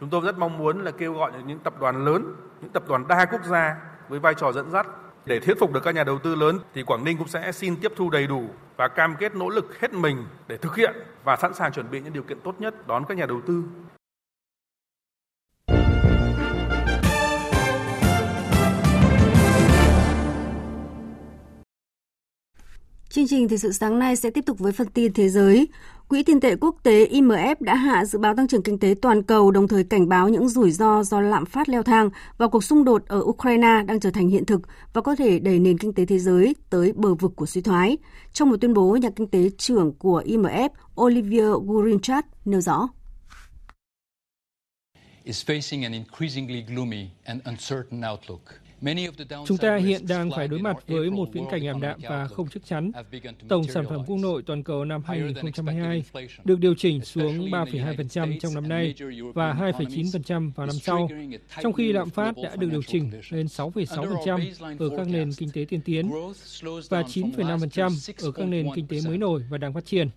Chúng 0.00 0.10
tôi 0.10 0.20
rất 0.24 0.38
mong 0.38 0.58
muốn 0.58 0.84
là 0.84 0.90
kêu 0.90 1.12
gọi 1.12 1.32
những 1.46 1.58
tập 1.58 1.74
đoàn 1.80 2.04
lớn, 2.04 2.34
những 2.60 2.70
tập 2.70 2.88
đoàn 2.88 3.08
đa 3.08 3.24
quốc 3.24 3.44
gia 3.44 3.76
với 4.08 4.18
vai 4.18 4.34
trò 4.34 4.52
dẫn 4.52 4.70
dắt 4.70 4.86
để 5.24 5.40
thuyết 5.40 5.58
phục 5.60 5.72
được 5.72 5.80
các 5.84 5.94
nhà 5.94 6.04
đầu 6.04 6.18
tư 6.18 6.34
lớn 6.34 6.58
thì 6.74 6.82
Quảng 6.82 7.04
Ninh 7.04 7.18
cũng 7.18 7.28
sẽ 7.28 7.52
xin 7.52 7.76
tiếp 7.76 7.92
thu 7.96 8.10
đầy 8.10 8.26
đủ 8.26 8.44
và 8.76 8.88
cam 8.88 9.16
kết 9.18 9.34
nỗ 9.34 9.48
lực 9.48 9.80
hết 9.80 9.92
mình 9.92 10.24
để 10.48 10.56
thực 10.56 10.76
hiện 10.76 10.94
và 11.24 11.36
sẵn 11.36 11.54
sàng 11.54 11.72
chuẩn 11.72 11.90
bị 11.90 12.00
những 12.00 12.12
điều 12.12 12.22
kiện 12.22 12.40
tốt 12.40 12.54
nhất 12.58 12.86
đón 12.86 13.04
các 13.08 13.18
nhà 13.18 13.26
đầu 13.26 13.40
tư. 13.46 13.62
Chương 23.16 23.28
trình 23.28 23.48
thời 23.48 23.58
sự 23.58 23.72
sáng 23.72 23.98
nay 23.98 24.16
sẽ 24.16 24.30
tiếp 24.30 24.44
tục 24.46 24.58
với 24.58 24.72
phần 24.72 24.88
tin 24.88 25.12
thế 25.12 25.28
giới. 25.28 25.68
Quỹ 26.08 26.22
tiền 26.22 26.40
tệ 26.40 26.56
quốc 26.60 26.76
tế 26.82 27.06
IMF 27.06 27.56
đã 27.60 27.74
hạ 27.74 28.04
dự 28.04 28.18
báo 28.18 28.36
tăng 28.36 28.48
trưởng 28.48 28.62
kinh 28.62 28.78
tế 28.78 28.94
toàn 29.02 29.22
cầu, 29.22 29.50
đồng 29.50 29.68
thời 29.68 29.84
cảnh 29.84 30.08
báo 30.08 30.28
những 30.28 30.48
rủi 30.48 30.70
ro 30.70 31.02
do 31.02 31.20
lạm 31.20 31.46
phát 31.46 31.68
leo 31.68 31.82
thang 31.82 32.10
và 32.38 32.48
cuộc 32.48 32.64
xung 32.64 32.84
đột 32.84 33.02
ở 33.06 33.18
Ukraine 33.24 33.82
đang 33.86 34.00
trở 34.00 34.10
thành 34.10 34.28
hiện 34.28 34.44
thực 34.44 34.60
và 34.92 35.00
có 35.00 35.16
thể 35.16 35.38
đẩy 35.38 35.58
nền 35.58 35.78
kinh 35.78 35.92
tế 35.92 36.06
thế 36.06 36.18
giới 36.18 36.54
tới 36.70 36.92
bờ 36.92 37.14
vực 37.14 37.32
của 37.36 37.46
suy 37.46 37.60
thoái. 37.60 37.98
Trong 38.32 38.50
một 38.50 38.56
tuyên 38.60 38.74
bố, 38.74 38.96
nhà 38.96 39.10
kinh 39.16 39.26
tế 39.26 39.50
trưởng 39.58 39.92
của 39.98 40.22
IMF 40.26 40.68
Olivier 41.00 41.52
Gurinchat 41.66 42.26
nêu 42.44 42.60
rõ. 42.60 42.88
is 45.24 45.50
facing 45.50 45.82
an 45.82 45.92
increasingly 45.92 46.62
gloomy 46.62 47.10
and 47.24 47.42
uncertain 47.44 48.02
outlook. 48.12 48.65
Chúng 49.46 49.58
ta 49.58 49.76
hiện 49.76 50.06
đang 50.08 50.30
phải 50.30 50.48
đối 50.48 50.60
mặt 50.60 50.76
với 50.86 51.10
một 51.10 51.28
viễn 51.32 51.44
cảnh 51.50 51.66
ảm 51.66 51.80
đạm 51.80 52.00
và 52.08 52.28
không 52.28 52.48
chắc 52.48 52.64
chắn. 52.64 52.90
Tổng 53.48 53.64
sản 53.64 53.84
phẩm 53.88 54.04
quốc 54.06 54.16
nội 54.16 54.42
toàn 54.46 54.62
cầu 54.62 54.84
năm 54.84 55.02
2022 55.06 56.04
được 56.44 56.60
điều 56.60 56.74
chỉnh 56.74 57.00
xuống 57.00 57.50
3,2% 57.50 58.38
trong 58.40 58.54
năm 58.54 58.68
nay 58.68 58.94
và 59.34 59.52
2,9% 59.52 60.50
vào 60.54 60.66
năm 60.66 60.76
sau, 60.76 61.08
trong 61.62 61.72
khi 61.72 61.92
lạm 61.92 62.10
phát 62.10 62.34
đã 62.42 62.56
được 62.56 62.68
điều 62.70 62.82
chỉnh 62.82 63.10
lên 63.30 63.46
6,6% 63.46 64.76
ở 64.78 64.96
các 64.96 65.08
nền 65.08 65.30
kinh 65.32 65.50
tế 65.50 65.64
tiên 65.68 65.80
tiến 65.84 66.10
và 66.88 67.02
9,5% 67.02 68.24
ở 68.26 68.30
các 68.30 68.46
nền 68.46 68.66
kinh 68.74 68.86
tế 68.86 69.00
mới 69.06 69.18
nổi 69.18 69.44
và 69.50 69.58
đang 69.58 69.72
phát 69.72 69.86
triển. 69.86 70.08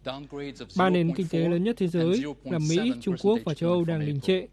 Ba 0.77 0.89
nền 0.89 1.15
kinh 1.15 1.27
tế 1.27 1.39
lớn 1.39 1.63
nhất 1.63 1.75
thế 1.79 1.87
giới 1.87 2.23
là 2.43 2.59
Mỹ, 2.69 2.93
Trung 3.01 3.15
Quốc 3.21 3.39
và 3.45 3.53
châu 3.53 3.69
Âu 3.69 3.85
đang 3.85 4.05
đình 4.05 4.19
trệ 4.19 4.45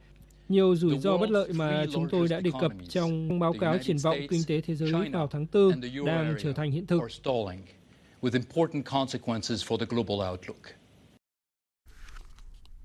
nhiều 0.48 0.76
rủi 0.76 0.98
ro 0.98 1.16
bất 1.16 1.30
lợi 1.30 1.52
mà 1.52 1.84
chúng 1.92 2.08
tôi 2.08 2.28
đã 2.28 2.40
đề 2.40 2.50
cập 2.60 2.72
trong 2.88 3.38
báo 3.38 3.52
cáo 3.60 3.78
triển 3.78 3.96
vọng 3.98 4.16
kinh 4.30 4.42
tế 4.46 4.60
thế 4.60 4.74
giới 4.74 4.92
vào 5.12 5.28
tháng 5.30 5.46
4 5.52 5.80
đang 6.06 6.34
trở 6.42 6.52
thành 6.52 6.70
hiện 6.70 6.86
thực. 6.86 7.00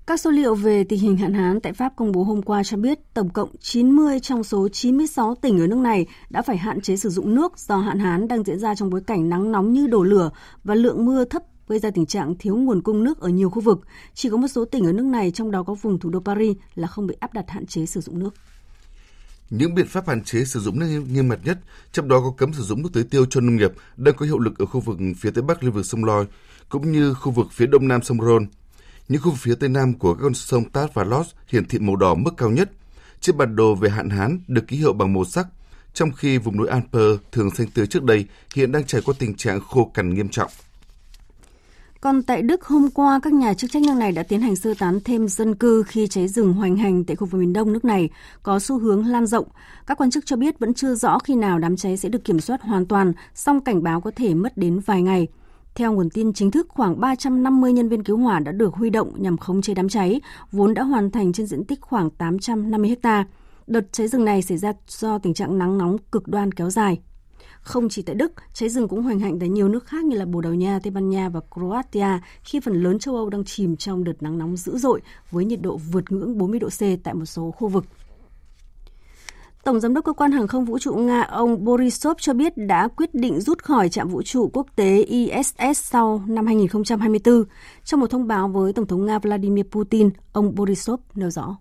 Các 0.06 0.20
số 0.20 0.30
liệu 0.30 0.54
về 0.54 0.84
tình 0.84 1.00
hình 1.00 1.16
hạn 1.16 1.34
hán 1.34 1.60
tại 1.60 1.72
Pháp 1.72 1.92
công 1.96 2.12
bố 2.12 2.22
hôm 2.22 2.42
qua 2.42 2.62
cho 2.64 2.76
biết 2.76 2.98
tổng 3.14 3.30
cộng 3.30 3.56
90 3.60 4.20
trong 4.20 4.44
số 4.44 4.68
96 4.68 5.34
tỉnh 5.34 5.60
ở 5.60 5.66
nước 5.66 5.78
này 5.78 6.06
đã 6.30 6.42
phải 6.42 6.56
hạn 6.56 6.80
chế 6.80 6.96
sử 6.96 7.08
dụng 7.08 7.34
nước 7.34 7.58
do 7.58 7.76
hạn 7.76 7.98
hán 7.98 8.28
đang 8.28 8.44
diễn 8.44 8.58
ra 8.58 8.74
trong 8.74 8.90
bối 8.90 9.00
cảnh 9.06 9.28
nắng 9.28 9.52
nóng 9.52 9.72
như 9.72 9.86
đổ 9.86 10.02
lửa 10.02 10.30
và 10.64 10.74
lượng 10.74 11.04
mưa 11.04 11.24
thấp 11.24 11.42
gây 11.72 11.78
ra 11.78 11.90
tình 11.90 12.06
trạng 12.06 12.34
thiếu 12.38 12.56
nguồn 12.56 12.82
cung 12.82 13.04
nước 13.04 13.20
ở 13.20 13.28
nhiều 13.28 13.50
khu 13.50 13.60
vực. 13.60 13.80
Chỉ 14.14 14.30
có 14.30 14.36
một 14.36 14.48
số 14.48 14.64
tỉnh 14.64 14.86
ở 14.86 14.92
nước 14.92 15.04
này, 15.04 15.30
trong 15.30 15.50
đó 15.50 15.62
có 15.62 15.74
vùng 15.74 15.98
thủ 15.98 16.10
đô 16.10 16.20
Paris, 16.20 16.56
là 16.74 16.88
không 16.88 17.06
bị 17.06 17.14
áp 17.20 17.34
đặt 17.34 17.44
hạn 17.48 17.66
chế 17.66 17.86
sử 17.86 18.00
dụng 18.00 18.18
nước. 18.18 18.34
Những 19.50 19.74
biện 19.74 19.86
pháp 19.86 20.08
hạn 20.08 20.24
chế 20.24 20.44
sử 20.44 20.60
dụng 20.60 20.78
nước 20.78 20.86
nghiêm 21.10 21.28
ngặt 21.28 21.38
nhất, 21.44 21.58
trong 21.92 22.08
đó 22.08 22.20
có 22.20 22.34
cấm 22.36 22.52
sử 22.52 22.62
dụng 22.62 22.82
nước 22.82 22.88
tưới 22.92 23.04
tiêu 23.04 23.26
cho 23.30 23.40
nông 23.40 23.56
nghiệp, 23.56 23.72
đang 23.96 24.14
có 24.16 24.26
hiệu 24.26 24.38
lực 24.38 24.58
ở 24.58 24.66
khu 24.66 24.80
vực 24.80 24.98
phía 25.16 25.30
tây 25.30 25.42
bắc 25.42 25.64
lưu 25.64 25.72
vực 25.72 25.86
sông 25.86 26.04
Loi, 26.04 26.26
cũng 26.68 26.92
như 26.92 27.14
khu 27.14 27.32
vực 27.32 27.46
phía 27.52 27.66
đông 27.66 27.88
nam 27.88 28.02
sông 28.02 28.18
Rhône. 28.20 28.46
Những 29.08 29.22
khu 29.22 29.30
vực 29.30 29.40
phía 29.40 29.54
tây 29.54 29.68
nam 29.68 29.98
của 29.98 30.14
các 30.14 30.20
con 30.22 30.34
sông 30.34 30.70
Tát 30.70 30.94
và 30.94 31.04
Lot 31.04 31.26
hiển 31.48 31.68
thị 31.68 31.78
màu 31.78 31.96
đỏ 31.96 32.14
mức 32.14 32.30
cao 32.36 32.50
nhất. 32.50 32.70
Trên 33.20 33.36
bản 33.36 33.56
đồ 33.56 33.74
về 33.74 33.90
hạn 33.90 34.10
hán 34.10 34.40
được 34.48 34.66
ký 34.68 34.76
hiệu 34.76 34.92
bằng 34.92 35.12
màu 35.12 35.24
sắc, 35.24 35.46
trong 35.94 36.12
khi 36.12 36.38
vùng 36.38 36.56
núi 36.56 36.68
Alper 36.68 37.16
thường 37.32 37.50
xanh 37.50 37.66
tươi 37.74 37.86
trước 37.86 38.02
đây 38.02 38.26
hiện 38.54 38.72
đang 38.72 38.84
trải 38.84 39.00
qua 39.04 39.14
tình 39.18 39.34
trạng 39.34 39.60
khô 39.60 39.90
cằn 39.94 40.14
nghiêm 40.14 40.28
trọng. 40.28 40.50
Còn 42.02 42.22
tại 42.22 42.42
Đức, 42.42 42.64
hôm 42.64 42.90
qua, 42.90 43.20
các 43.22 43.32
nhà 43.32 43.54
chức 43.54 43.70
trách 43.70 43.82
nước 43.82 43.94
này 43.96 44.12
đã 44.12 44.22
tiến 44.22 44.40
hành 44.40 44.56
sơ 44.56 44.74
tán 44.78 44.98
thêm 45.04 45.28
dân 45.28 45.54
cư 45.54 45.82
khi 45.82 46.06
cháy 46.06 46.28
rừng 46.28 46.52
hoành 46.52 46.76
hành 46.76 47.04
tại 47.04 47.16
khu 47.16 47.26
vực 47.26 47.40
miền 47.40 47.52
đông 47.52 47.72
nước 47.72 47.84
này 47.84 48.10
có 48.42 48.58
xu 48.58 48.78
hướng 48.78 49.06
lan 49.06 49.26
rộng. 49.26 49.46
Các 49.86 49.98
quan 49.98 50.10
chức 50.10 50.26
cho 50.26 50.36
biết 50.36 50.58
vẫn 50.58 50.74
chưa 50.74 50.94
rõ 50.94 51.18
khi 51.18 51.34
nào 51.34 51.58
đám 51.58 51.76
cháy 51.76 51.96
sẽ 51.96 52.08
được 52.08 52.24
kiểm 52.24 52.40
soát 52.40 52.62
hoàn 52.62 52.86
toàn, 52.86 53.12
song 53.34 53.60
cảnh 53.60 53.82
báo 53.82 54.00
có 54.00 54.10
thể 54.16 54.34
mất 54.34 54.56
đến 54.56 54.80
vài 54.80 55.02
ngày. 55.02 55.28
Theo 55.74 55.92
nguồn 55.92 56.10
tin 56.10 56.32
chính 56.32 56.50
thức, 56.50 56.66
khoảng 56.68 57.00
350 57.00 57.72
nhân 57.72 57.88
viên 57.88 58.04
cứu 58.04 58.16
hỏa 58.16 58.38
đã 58.38 58.52
được 58.52 58.74
huy 58.74 58.90
động 58.90 59.12
nhằm 59.22 59.36
khống 59.38 59.62
chế 59.62 59.74
đám 59.74 59.88
cháy, 59.88 60.20
vốn 60.52 60.74
đã 60.74 60.82
hoàn 60.82 61.10
thành 61.10 61.32
trên 61.32 61.46
diện 61.46 61.64
tích 61.64 61.80
khoảng 61.80 62.10
850 62.10 62.96
ha. 63.02 63.26
Đợt 63.66 63.92
cháy 63.92 64.08
rừng 64.08 64.24
này 64.24 64.42
xảy 64.42 64.58
ra 64.58 64.72
do 64.88 65.18
tình 65.18 65.34
trạng 65.34 65.58
nắng 65.58 65.78
nóng 65.78 65.96
cực 66.12 66.28
đoan 66.28 66.52
kéo 66.52 66.70
dài. 66.70 66.98
Không 67.62 67.88
chỉ 67.88 68.02
tại 68.02 68.14
Đức, 68.14 68.32
cháy 68.52 68.68
rừng 68.68 68.88
cũng 68.88 69.02
hoành 69.02 69.20
hành 69.20 69.38
tại 69.38 69.48
nhiều 69.48 69.68
nước 69.68 69.86
khác 69.86 70.04
như 70.04 70.16
là 70.16 70.24
Bồ 70.24 70.40
Đào 70.40 70.54
Nha, 70.54 70.80
Tây 70.82 70.90
Ban 70.90 71.08
Nha 71.08 71.28
và 71.28 71.40
Croatia 71.54 72.18
khi 72.42 72.60
phần 72.60 72.82
lớn 72.82 72.98
châu 72.98 73.16
Âu 73.16 73.30
đang 73.30 73.44
chìm 73.44 73.76
trong 73.76 74.04
đợt 74.04 74.22
nắng 74.22 74.38
nóng 74.38 74.56
dữ 74.56 74.78
dội 74.78 75.00
với 75.30 75.44
nhiệt 75.44 75.60
độ 75.62 75.76
vượt 75.76 76.12
ngưỡng 76.12 76.38
40 76.38 76.60
độ 76.60 76.68
C 76.68 76.80
tại 77.04 77.14
một 77.14 77.24
số 77.24 77.50
khu 77.50 77.68
vực. 77.68 77.84
Tổng 79.64 79.80
giám 79.80 79.94
đốc 79.94 80.04
cơ 80.04 80.12
quan 80.12 80.32
hàng 80.32 80.46
không 80.46 80.64
vũ 80.64 80.78
trụ 80.78 80.94
Nga 80.94 81.22
ông 81.22 81.64
Borisov 81.64 82.16
cho 82.20 82.34
biết 82.34 82.52
đã 82.56 82.88
quyết 82.88 83.14
định 83.14 83.40
rút 83.40 83.62
khỏi 83.62 83.88
trạm 83.88 84.08
vũ 84.08 84.22
trụ 84.22 84.50
quốc 84.52 84.66
tế 84.76 85.02
ISS 85.02 85.56
sau 85.74 86.22
năm 86.26 86.46
2024. 86.46 87.44
Trong 87.84 88.00
một 88.00 88.10
thông 88.10 88.26
báo 88.26 88.48
với 88.48 88.72
Tổng 88.72 88.86
thống 88.86 89.06
Nga 89.06 89.18
Vladimir 89.18 89.64
Putin, 89.70 90.10
ông 90.32 90.54
Borisov 90.54 91.00
nêu 91.14 91.30
rõ. 91.30 91.56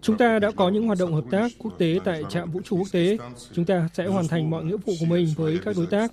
Chúng 0.00 0.16
ta 0.18 0.38
đã 0.38 0.50
có 0.50 0.68
những 0.68 0.86
hoạt 0.86 0.98
động 0.98 1.14
hợp 1.14 1.24
tác 1.30 1.52
quốc 1.58 1.78
tế 1.78 1.98
tại 2.04 2.22
trạm 2.28 2.50
vũ 2.50 2.60
trụ 2.64 2.76
quốc 2.76 2.88
tế. 2.92 3.18
Chúng 3.52 3.64
ta 3.64 3.88
sẽ 3.94 4.06
hoàn 4.06 4.28
thành 4.28 4.50
mọi 4.50 4.64
nghĩa 4.64 4.76
vụ 4.76 4.92
của 5.00 5.06
mình 5.06 5.28
với 5.36 5.58
các 5.64 5.76
đối 5.76 5.86
tác. 5.86 6.12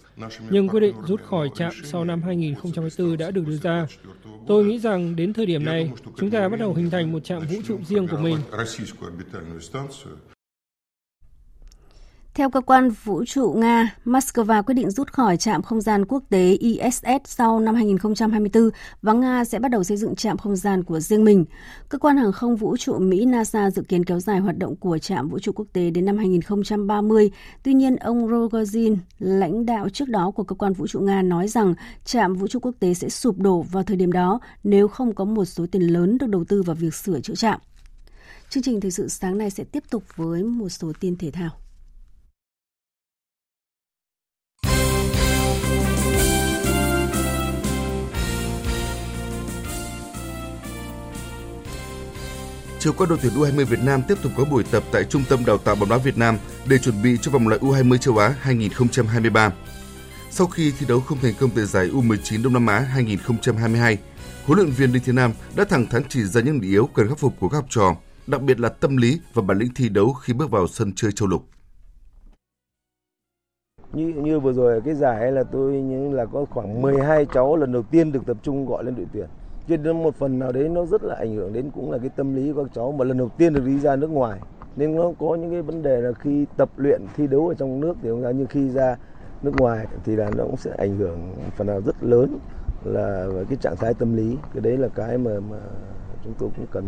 Nhưng 0.49 0.69
quyết 0.69 0.79
định 0.79 0.95
rút 1.07 1.21
khỏi 1.23 1.49
trạm 1.55 1.71
sau 1.83 2.05
năm 2.05 2.21
2024 2.21 3.17
đã 3.17 3.31
được 3.31 3.47
đưa 3.47 3.57
ra. 3.57 3.87
Tôi 4.47 4.65
nghĩ 4.65 4.79
rằng 4.79 5.15
đến 5.15 5.33
thời 5.33 5.45
điểm 5.45 5.65
này, 5.65 5.91
chúng 6.17 6.31
ta 6.31 6.49
bắt 6.49 6.59
đầu 6.59 6.73
hình 6.73 6.89
thành 6.89 7.11
một 7.11 7.23
trạm 7.23 7.47
vũ 7.47 7.55
trụ 7.67 7.77
riêng 7.83 8.07
của 8.07 8.17
mình. 8.17 8.37
Theo 12.35 12.49
cơ 12.49 12.61
quan 12.61 12.89
vũ 12.89 13.25
trụ 13.25 13.53
Nga, 13.57 13.95
Moscow 14.05 14.63
quyết 14.63 14.73
định 14.73 14.89
rút 14.89 15.13
khỏi 15.13 15.37
trạm 15.37 15.61
không 15.61 15.81
gian 15.81 16.05
quốc 16.05 16.23
tế 16.29 16.51
ISS 16.51 17.05
sau 17.25 17.59
năm 17.59 17.75
2024 17.75 18.69
và 19.01 19.13
Nga 19.13 19.45
sẽ 19.45 19.59
bắt 19.59 19.71
đầu 19.71 19.83
xây 19.83 19.97
dựng 19.97 20.15
trạm 20.15 20.37
không 20.37 20.55
gian 20.55 20.83
của 20.83 20.99
riêng 20.99 21.23
mình. 21.23 21.45
Cơ 21.89 21.97
quan 21.97 22.17
hàng 22.17 22.31
không 22.31 22.55
vũ 22.55 22.77
trụ 22.77 22.99
Mỹ 22.99 23.25
NASA 23.25 23.69
dự 23.69 23.81
kiến 23.81 24.05
kéo 24.05 24.19
dài 24.19 24.39
hoạt 24.39 24.57
động 24.57 24.75
của 24.75 24.97
trạm 24.97 25.29
vũ 25.29 25.39
trụ 25.39 25.51
quốc 25.55 25.65
tế 25.73 25.89
đến 25.89 26.05
năm 26.05 26.17
2030. 26.17 27.31
Tuy 27.63 27.73
nhiên, 27.73 27.95
ông 27.95 28.27
Rogozin, 28.27 28.97
lãnh 29.19 29.65
đạo 29.65 29.89
trước 29.89 30.09
đó 30.09 30.31
của 30.31 30.43
cơ 30.43 30.55
quan 30.55 30.73
vũ 30.73 30.87
trụ 30.87 30.99
Nga 30.99 31.21
nói 31.21 31.47
rằng 31.47 31.73
trạm 32.05 32.35
vũ 32.35 32.47
trụ 32.47 32.59
quốc 32.59 32.75
tế 32.79 32.93
sẽ 32.93 33.09
sụp 33.09 33.37
đổ 33.37 33.61
vào 33.61 33.83
thời 33.83 33.97
điểm 33.97 34.11
đó 34.11 34.39
nếu 34.63 34.87
không 34.87 35.15
có 35.15 35.25
một 35.25 35.45
số 35.45 35.65
tiền 35.71 35.81
lớn 35.81 36.17
được 36.17 36.27
đầu 36.29 36.43
tư 36.43 36.63
vào 36.63 36.75
việc 36.75 36.93
sửa 36.95 37.19
chữa 37.19 37.35
trạm. 37.35 37.59
Chương 38.49 38.63
trình 38.63 38.81
thời 38.81 38.91
sự 38.91 39.07
sáng 39.07 39.37
nay 39.37 39.49
sẽ 39.49 39.63
tiếp 39.63 39.83
tục 39.89 40.03
với 40.15 40.43
một 40.43 40.69
số 40.69 40.91
tin 40.99 41.15
thể 41.17 41.31
thao. 41.31 41.60
Chiều 52.83 52.93
qua 52.97 53.07
đội 53.09 53.17
tuyển 53.21 53.33
U20 53.33 53.65
Việt 53.65 53.79
Nam 53.83 54.01
tiếp 54.07 54.15
tục 54.23 54.31
có 54.37 54.45
buổi 54.51 54.63
tập 54.71 54.83
tại 54.91 55.03
Trung 55.03 55.21
tâm 55.29 55.39
Đào 55.45 55.57
tạo 55.57 55.75
bóng 55.75 55.89
đá 55.89 55.97
Việt 55.97 56.17
Nam 56.17 56.37
để 56.69 56.77
chuẩn 56.77 57.01
bị 57.03 57.17
cho 57.21 57.31
vòng 57.31 57.47
loại 57.47 57.61
U20 57.61 57.97
châu 57.97 58.17
Á 58.17 58.35
2023. 58.39 59.53
Sau 60.29 60.47
khi 60.47 60.73
thi 60.79 60.85
đấu 60.89 60.99
không 60.99 61.17
thành 61.21 61.33
công 61.39 61.49
tại 61.55 61.65
giải 61.65 61.89
U19 61.89 62.43
Đông 62.43 62.53
Nam 62.53 62.67
Á 62.67 62.79
2022, 62.79 63.97
huấn 64.45 64.59
luyện 64.59 64.71
viên 64.71 64.93
Đinh 64.93 65.03
Thế 65.05 65.13
Nam 65.13 65.31
đã 65.55 65.65
thẳng 65.65 65.85
thắn 65.85 66.03
chỉ 66.09 66.23
ra 66.23 66.41
những 66.41 66.61
điểm 66.61 66.71
yếu 66.71 66.89
cần 66.93 67.07
khắc 67.07 67.17
phục 67.17 67.33
của 67.39 67.49
các 67.49 67.57
học 67.57 67.65
trò, 67.69 67.95
đặc 68.27 68.41
biệt 68.41 68.59
là 68.59 68.69
tâm 68.69 68.97
lý 68.97 69.19
và 69.33 69.41
bản 69.41 69.57
lĩnh 69.57 69.73
thi 69.75 69.89
đấu 69.89 70.13
khi 70.13 70.33
bước 70.33 70.51
vào 70.51 70.67
sân 70.67 70.93
chơi 70.95 71.11
châu 71.11 71.27
lục. 71.27 71.43
Như 73.93 74.13
như 74.23 74.39
vừa 74.39 74.53
rồi 74.53 74.81
cái 74.85 74.95
giải 74.95 75.31
là 75.31 75.43
tôi 75.43 75.73
như 75.73 76.11
là 76.11 76.25
có 76.25 76.45
khoảng 76.49 76.81
12 76.81 77.25
cháu 77.33 77.55
lần 77.55 77.71
đầu 77.71 77.83
tiên 77.83 78.11
được 78.11 78.25
tập 78.25 78.37
trung 78.43 78.65
gọi 78.65 78.83
lên 78.83 78.95
đội 78.95 79.05
tuyển 79.13 79.27
nên 79.77 80.03
một 80.03 80.15
phần 80.15 80.39
nào 80.39 80.51
đấy 80.51 80.69
nó 80.69 80.85
rất 80.85 81.03
là 81.03 81.15
ảnh 81.15 81.35
hưởng 81.35 81.53
đến 81.53 81.69
cũng 81.75 81.91
là 81.91 81.97
cái 81.97 82.09
tâm 82.15 82.35
lý 82.35 82.51
của 82.51 82.63
các 82.63 82.71
cháu. 82.75 82.91
Mà 82.91 83.05
lần 83.05 83.17
đầu 83.17 83.29
tiên 83.37 83.53
được 83.53 83.65
đi 83.65 83.79
ra 83.79 83.95
nước 83.95 84.09
ngoài, 84.09 84.39
nên 84.75 84.95
nó 84.95 85.11
có 85.19 85.35
những 85.35 85.51
cái 85.51 85.61
vấn 85.61 85.83
đề 85.83 86.01
là 86.01 86.11
khi 86.11 86.45
tập 86.57 86.69
luyện, 86.77 87.01
thi 87.15 87.27
đấu 87.27 87.47
ở 87.47 87.53
trong 87.53 87.79
nước 87.79 87.93
thì 88.01 88.09
không 88.09 88.21
ra 88.21 88.31
nhưng 88.31 88.47
khi 88.47 88.69
ra 88.69 88.97
nước 89.43 89.55
ngoài 89.55 89.87
thì 90.03 90.15
là 90.15 90.31
nó 90.37 90.43
cũng 90.43 90.57
sẽ 90.57 90.71
ảnh 90.77 90.97
hưởng 90.97 91.33
phần 91.55 91.67
nào 91.67 91.81
rất 91.81 92.03
lớn 92.03 92.37
là 92.83 93.27
cái 93.49 93.57
trạng 93.61 93.75
thái 93.75 93.93
tâm 93.93 94.17
lý. 94.17 94.37
Cái 94.53 94.61
đấy 94.61 94.77
là 94.77 94.87
cái 94.87 95.17
mà 95.17 95.31
mà 95.51 95.57
chúng 96.23 96.33
tôi 96.39 96.49
cũng 96.55 96.65
cần 96.71 96.85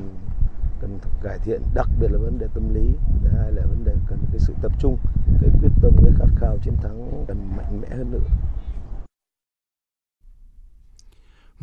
cần 0.81 0.97
cải 1.23 1.37
thiện, 1.39 1.61
đặc 1.73 1.87
biệt 1.99 2.07
là 2.11 2.17
vấn 2.17 2.37
đề 2.39 2.47
tâm 2.53 2.63
lý. 2.73 2.89
Thứ 3.23 3.29
hai 3.37 3.51
là 3.51 3.61
vấn 3.61 3.83
đề 3.85 3.93
cần 4.07 4.19
cái 4.31 4.39
sự 4.39 4.53
tập 4.61 4.71
trung, 4.79 4.97
cái 5.41 5.49
quyết 5.61 5.71
tâm, 5.81 5.91
cái 6.03 6.11
khát 6.19 6.27
khao 6.35 6.57
chiến 6.63 6.73
thắng 6.81 7.23
cần 7.27 7.37
mạnh 7.57 7.81
mẽ 7.81 7.87
hơn 7.97 8.11
nữa. 8.11 8.19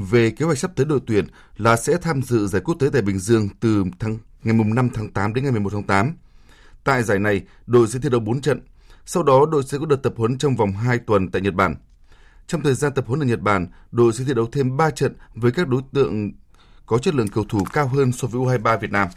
Về 0.01 0.31
kế 0.31 0.45
hoạch 0.45 0.59
sắp 0.59 0.71
tới 0.77 0.87
đội 0.87 1.01
tuyển 1.07 1.27
là 1.57 1.77
sẽ 1.77 1.97
tham 2.03 2.23
dự 2.23 2.47
giải 2.47 2.63
quốc 2.65 2.75
tế 2.81 2.89
tại 2.93 3.03
Bình 3.03 3.19
Dương 3.19 3.49
từ 3.61 3.85
tháng 3.99 4.19
ngày 4.43 4.55
5 4.55 4.89
tháng 4.95 5.13
8 5.13 5.35
đến 5.35 5.45
ngày 5.45 5.53
11 5.53 5.71
tháng 5.73 5.83
8. 5.83 6.17
Tại 6.85 7.03
giải 7.03 7.19
này, 7.19 7.43
đội 7.67 7.89
sẽ 7.89 7.99
thi 8.03 8.09
đấu 8.09 8.21
4 8.21 8.41
trận. 8.41 8.61
Sau 9.07 9.23
đó, 9.23 9.47
đội 9.51 9.63
sẽ 9.63 9.79
có 9.79 9.87
đợt 9.87 9.97
tập 9.97 10.13
huấn 10.17 10.39
trong 10.39 10.57
vòng 10.57 10.73
2 10.73 10.99
tuần 10.99 11.31
tại 11.31 11.43
Nhật 11.43 11.55
Bản. 11.55 11.75
Trong 12.47 12.63
thời 12.63 12.75
gian 12.75 12.93
tập 12.95 13.05
huấn 13.07 13.21
ở 13.21 13.27
Nhật 13.27 13.41
Bản, 13.41 13.67
đội 13.91 14.13
sẽ 14.13 14.25
thi 14.25 14.35
đấu 14.35 14.47
thêm 14.53 14.77
3 14.77 14.91
trận 14.91 15.17
với 15.35 15.53
các 15.53 15.69
đối 15.69 15.83
tượng 15.93 16.33
có 16.87 16.99
chất 16.99 17.15
lượng 17.15 17.29
cầu 17.29 17.45
thủ 17.49 17.65
cao 17.73 17.89
hơn 17.89 18.13
so 18.13 18.29
với 18.29 18.41
U23 18.41 18.79
Việt 18.79 18.91
Nam. 18.91 19.09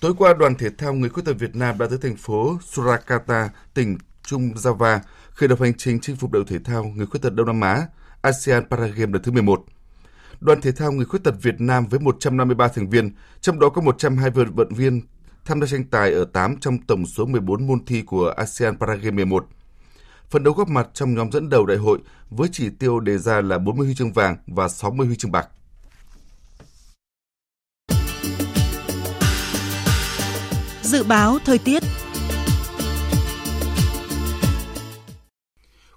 Tối 0.00 0.14
qua, 0.18 0.34
đoàn 0.34 0.54
thể 0.54 0.70
thao 0.78 0.92
người 0.92 1.08
khuyết 1.08 1.22
tật 1.26 1.34
Việt 1.38 1.56
Nam 1.56 1.78
đã 1.78 1.86
tới 1.86 1.98
thành 2.02 2.16
phố 2.16 2.58
Surakarta, 2.62 3.48
tỉnh 3.74 3.98
Trung 4.22 4.52
Java, 4.54 4.98
khởi 5.32 5.48
động 5.48 5.60
hành 5.60 5.74
trình 5.74 6.00
chinh 6.00 6.16
phục 6.16 6.30
đội 6.30 6.44
thể 6.46 6.58
thao 6.58 6.84
người 6.84 7.06
khuyết 7.06 7.20
tật 7.22 7.34
Đông 7.34 7.46
Nam 7.46 7.60
Á 7.60 7.86
ASEAN 8.22 8.64
Paragame 8.70 9.12
lần 9.12 9.22
thứ 9.22 9.32
11. 9.32 9.64
Đoàn 10.40 10.60
thể 10.60 10.72
thao 10.72 10.92
người 10.92 11.06
khuyết 11.06 11.24
tật 11.24 11.34
Việt 11.42 11.60
Nam 11.60 11.86
với 11.86 12.00
153 12.00 12.68
thành 12.68 12.90
viên, 12.90 13.10
trong 13.40 13.58
đó 13.58 13.68
có 13.68 13.82
120 13.82 14.44
vận 14.44 14.56
động 14.56 14.78
viên 14.78 15.00
tham 15.44 15.60
gia 15.60 15.66
tranh 15.66 15.84
tài 15.84 16.12
ở 16.12 16.24
8 16.24 16.56
trong 16.60 16.78
tổng 16.78 17.06
số 17.06 17.26
14 17.26 17.66
môn 17.66 17.84
thi 17.84 18.02
của 18.02 18.28
ASEAN 18.36 18.78
Paragame 18.78 19.16
11. 19.16 19.46
Phần 20.30 20.44
đấu 20.44 20.54
góp 20.54 20.68
mặt 20.68 20.88
trong 20.94 21.14
nhóm 21.14 21.32
dẫn 21.32 21.48
đầu 21.48 21.66
đại 21.66 21.76
hội 21.76 21.98
với 22.30 22.48
chỉ 22.52 22.70
tiêu 22.78 23.00
đề 23.00 23.18
ra 23.18 23.40
là 23.40 23.58
40 23.58 23.86
huy 23.86 23.94
chương 23.94 24.12
vàng 24.12 24.36
và 24.46 24.68
60 24.68 25.06
huy 25.06 25.16
chương 25.16 25.32
bạc. 25.32 25.48
Dự 30.82 31.04
báo 31.04 31.38
thời 31.44 31.58
tiết 31.58 31.82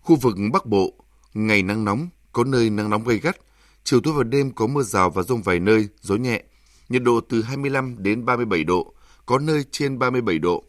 Khu 0.01 0.15
vực 0.15 0.35
Bắc 0.53 0.65
Bộ, 0.65 0.93
ngày 1.33 1.63
nắng 1.63 1.85
nóng, 1.85 2.09
có 2.31 2.43
nơi 2.43 2.69
nắng 2.69 2.89
nóng 2.89 3.03
gay 3.03 3.17
gắt, 3.17 3.37
chiều 3.83 4.01
tối 4.01 4.13
và 4.13 4.23
đêm 4.23 4.51
có 4.51 4.67
mưa 4.67 4.83
rào 4.83 5.09
và 5.09 5.23
rông 5.23 5.41
vài 5.41 5.59
nơi, 5.59 5.87
gió 6.01 6.15
nhẹ, 6.15 6.43
nhiệt 6.89 7.03
độ 7.03 7.21
từ 7.29 7.41
25 7.41 7.95
đến 8.03 8.25
37 8.25 8.63
độ, 8.63 8.93
có 9.25 9.39
nơi 9.39 9.63
trên 9.71 9.99
37 9.99 10.39
độ. 10.39 10.63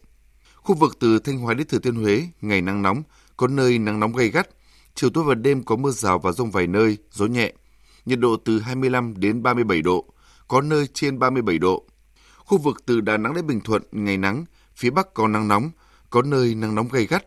Khu 0.55 0.75
vực 0.75 0.97
từ 0.99 1.19
Thanh 1.19 1.37
Hóa 1.37 1.53
đến 1.53 1.67
Thừa 1.67 1.79
Thiên 1.79 1.95
Huế, 1.95 2.27
ngày 2.41 2.61
nắng 2.61 2.81
nóng, 2.81 3.03
có 3.37 3.47
nơi 3.47 3.79
nắng 3.79 3.99
nóng 3.99 4.15
gay 4.15 4.29
gắt, 4.29 4.49
chiều 4.95 5.09
tối 5.09 5.23
và 5.23 5.35
đêm 5.35 5.63
có 5.63 5.75
mưa 5.75 5.91
rào 5.91 6.19
và 6.19 6.31
rông 6.31 6.51
vài 6.51 6.67
nơi, 6.67 6.97
gió 7.11 7.25
nhẹ, 7.25 7.53
nhiệt 8.05 8.19
độ 8.19 8.37
từ 8.45 8.59
25 8.59 9.13
đến 9.17 9.43
37 9.43 9.81
độ, 9.81 10.05
có 10.47 10.61
nơi 10.61 10.87
trên 10.93 11.19
37 11.19 11.57
độ. 11.57 11.85
Khu 12.37 12.57
vực 12.57 12.85
từ 12.85 13.01
Đà 13.01 13.17
Nẵng 13.17 13.33
đến 13.33 13.47
Bình 13.47 13.61
Thuận, 13.61 13.83
ngày 13.91 14.17
nắng, 14.17 14.45
phía 14.75 14.89
Bắc 14.89 15.13
có 15.13 15.27
nắng 15.27 15.47
nóng, 15.47 15.71
có 16.09 16.21
nơi 16.21 16.55
nắng 16.55 16.75
nóng 16.75 16.89
gay 16.91 17.05
gắt. 17.05 17.25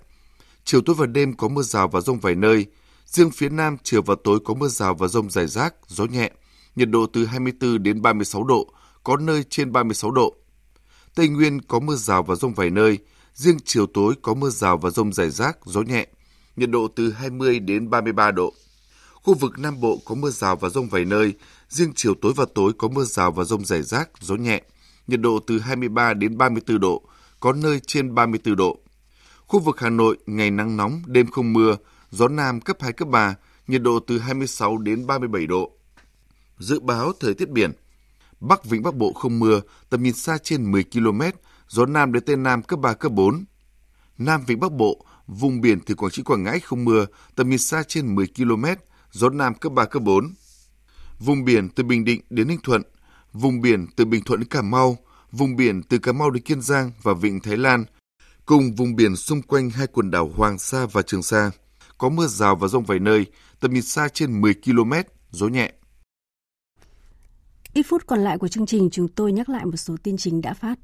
Chiều 0.64 0.80
tối 0.80 0.96
và 0.98 1.06
đêm 1.06 1.36
có 1.36 1.48
mưa 1.48 1.62
rào 1.62 1.88
và 1.88 2.00
rông 2.00 2.20
vài 2.20 2.34
nơi. 2.34 2.66
Riêng 3.10 3.30
phía 3.30 3.48
Nam, 3.48 3.76
chiều 3.82 4.02
và 4.02 4.14
tối 4.24 4.38
có 4.44 4.54
mưa 4.54 4.68
rào 4.68 4.94
và 4.94 5.08
rông 5.08 5.30
rải 5.30 5.46
rác, 5.46 5.74
gió 5.86 6.04
nhẹ. 6.04 6.30
Nhiệt 6.76 6.90
độ 6.90 7.06
từ 7.12 7.26
24 7.26 7.82
đến 7.82 8.02
36 8.02 8.44
độ, 8.44 8.72
có 9.04 9.16
nơi 9.16 9.44
trên 9.50 9.72
36 9.72 10.10
độ. 10.10 10.34
Tây 11.14 11.28
Nguyên 11.28 11.62
có 11.62 11.80
mưa 11.80 11.96
rào 11.96 12.22
và 12.22 12.34
rông 12.34 12.54
vài 12.54 12.70
nơi. 12.70 12.98
Riêng 13.34 13.58
chiều 13.64 13.86
tối 13.86 14.14
có 14.22 14.34
mưa 14.34 14.50
rào 14.50 14.76
và 14.76 14.90
rông 14.90 15.12
rải 15.12 15.30
rác, 15.30 15.58
gió 15.64 15.82
nhẹ. 15.82 16.06
Nhiệt 16.56 16.70
độ 16.70 16.88
từ 16.96 17.12
20 17.12 17.58
đến 17.58 17.90
33 17.90 18.30
độ. 18.30 18.52
Khu 19.14 19.34
vực 19.34 19.58
Nam 19.58 19.80
Bộ 19.80 19.98
có 20.04 20.14
mưa 20.14 20.30
rào 20.30 20.56
và 20.56 20.68
rông 20.68 20.88
vài 20.88 21.04
nơi. 21.04 21.34
Riêng 21.68 21.92
chiều 21.96 22.14
tối 22.14 22.32
và 22.36 22.44
tối 22.54 22.72
có 22.78 22.88
mưa 22.88 23.04
rào 23.04 23.32
và 23.32 23.44
rông 23.44 23.64
rải 23.64 23.82
rác, 23.82 24.10
gió 24.20 24.34
nhẹ 24.34 24.62
nhiệt 25.08 25.20
độ 25.20 25.38
từ 25.46 25.58
23 25.58 26.14
đến 26.14 26.38
34 26.38 26.80
độ, 26.80 27.02
có 27.40 27.52
nơi 27.52 27.80
trên 27.86 28.14
34 28.14 28.56
độ. 28.56 28.78
Khu 29.46 29.60
vực 29.60 29.80
Hà 29.80 29.90
Nội 29.90 30.18
ngày 30.26 30.50
nắng 30.50 30.76
nóng, 30.76 31.02
đêm 31.06 31.26
không 31.26 31.52
mưa, 31.52 31.76
gió 32.10 32.28
nam 32.28 32.60
cấp 32.60 32.76
2 32.80 32.92
cấp 32.92 33.08
3, 33.08 33.34
nhiệt 33.66 33.82
độ 33.82 33.98
từ 34.06 34.18
26 34.18 34.78
đến 34.78 35.06
37 35.06 35.46
độ. 35.46 35.72
Dự 36.58 36.80
báo 36.80 37.12
thời 37.20 37.34
tiết 37.34 37.48
biển. 37.48 37.72
Bắc 38.40 38.64
Vịnh 38.64 38.82
Bắc 38.82 38.94
Bộ 38.94 39.12
không 39.12 39.38
mưa, 39.38 39.60
tầm 39.90 40.02
nhìn 40.02 40.14
xa 40.14 40.38
trên 40.38 40.72
10 40.72 40.84
km, 40.84 41.20
gió 41.68 41.86
nam 41.86 42.12
đến 42.12 42.22
tây 42.24 42.36
nam 42.36 42.62
cấp 42.62 42.78
3 42.78 42.94
cấp 42.94 43.12
4. 43.12 43.44
Nam 44.18 44.44
Vịnh 44.46 44.60
Bắc 44.60 44.72
Bộ, 44.72 45.04
vùng 45.26 45.60
biển 45.60 45.80
từ 45.80 45.94
Quảng 45.94 46.10
Trị 46.10 46.22
Quảng 46.22 46.42
Ngãi 46.42 46.60
không 46.60 46.84
mưa, 46.84 47.06
tầm 47.34 47.50
nhìn 47.50 47.58
xa 47.58 47.82
trên 47.82 48.14
10 48.14 48.26
km, 48.36 48.64
gió 49.12 49.28
nam 49.28 49.54
cấp 49.54 49.72
3 49.72 49.84
cấp 49.84 50.02
4. 50.02 50.34
Vùng 51.18 51.44
biển 51.44 51.68
từ 51.68 51.84
Bình 51.84 52.04
Định 52.04 52.20
đến 52.30 52.48
Ninh 52.48 52.58
Thuận, 52.62 52.82
vùng 53.32 53.60
biển 53.60 53.86
từ 53.96 54.04
Bình 54.04 54.24
Thuận 54.24 54.40
đến 54.40 54.48
Cà 54.48 54.62
Mau, 54.62 54.98
vùng 55.32 55.56
biển 55.56 55.82
từ 55.82 55.98
Cà 55.98 56.12
Mau 56.12 56.30
đến 56.30 56.42
Kiên 56.42 56.60
Giang 56.60 56.92
và 57.02 57.14
Vịnh 57.14 57.40
Thái 57.40 57.56
Lan, 57.56 57.84
cùng 58.46 58.74
vùng 58.74 58.96
biển 58.96 59.16
xung 59.16 59.42
quanh 59.42 59.70
hai 59.70 59.86
quần 59.86 60.10
đảo 60.10 60.32
Hoàng 60.36 60.58
Sa 60.58 60.86
và 60.92 61.02
Trường 61.02 61.22
Sa. 61.22 61.50
Có 61.98 62.08
mưa 62.08 62.26
rào 62.26 62.56
và 62.56 62.68
rông 62.68 62.84
vài 62.84 62.98
nơi, 62.98 63.26
tầm 63.60 63.74
nhìn 63.74 63.82
xa 63.82 64.08
trên 64.08 64.40
10 64.40 64.54
km, 64.54 64.92
gió 65.30 65.48
nhẹ. 65.48 65.72
Ít 67.72 67.82
phút 67.82 68.06
còn 68.06 68.20
lại 68.20 68.38
của 68.38 68.48
chương 68.48 68.66
trình, 68.66 68.88
chúng 68.92 69.08
tôi 69.08 69.32
nhắc 69.32 69.48
lại 69.48 69.64
một 69.64 69.76
số 69.76 69.96
tin 70.02 70.16
chính 70.16 70.40
đã 70.40 70.54
phát. 70.54 70.78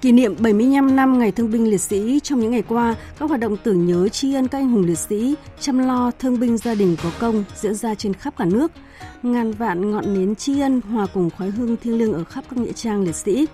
Kỷ 0.00 0.12
niệm 0.12 0.36
75 0.38 0.96
năm 0.96 1.18
Ngày 1.18 1.32
Thương 1.32 1.50
binh 1.50 1.70
Liệt 1.70 1.80
sĩ 1.80 2.20
trong 2.22 2.40
những 2.40 2.50
ngày 2.50 2.62
qua, 2.62 2.96
các 3.18 3.28
hoạt 3.28 3.40
động 3.40 3.56
tưởng 3.56 3.86
nhớ 3.86 4.08
tri 4.08 4.34
ân 4.34 4.48
các 4.48 4.58
anh 4.58 4.70
hùng 4.70 4.84
liệt 4.84 4.98
sĩ, 4.98 5.34
chăm 5.60 5.78
lo 5.78 6.10
thương 6.18 6.40
binh 6.40 6.56
gia 6.56 6.74
đình 6.74 6.96
có 7.02 7.12
công 7.18 7.44
diễn 7.56 7.74
ra 7.74 7.94
trên 7.94 8.14
khắp 8.14 8.34
cả 8.36 8.44
nước. 8.44 8.72
Ngàn 9.22 9.52
vạn 9.52 9.90
ngọn 9.90 10.14
nến 10.14 10.34
tri 10.34 10.60
ân 10.60 10.80
hòa 10.80 11.06
cùng 11.14 11.30
khói 11.30 11.50
hương 11.50 11.76
thiêng 11.76 11.98
liêng 11.98 12.12
ở 12.12 12.24
khắp 12.24 12.44
các 12.50 12.58
nghĩa 12.58 12.72
trang 12.72 13.02
liệt 13.02 13.14
sĩ. 13.14 13.46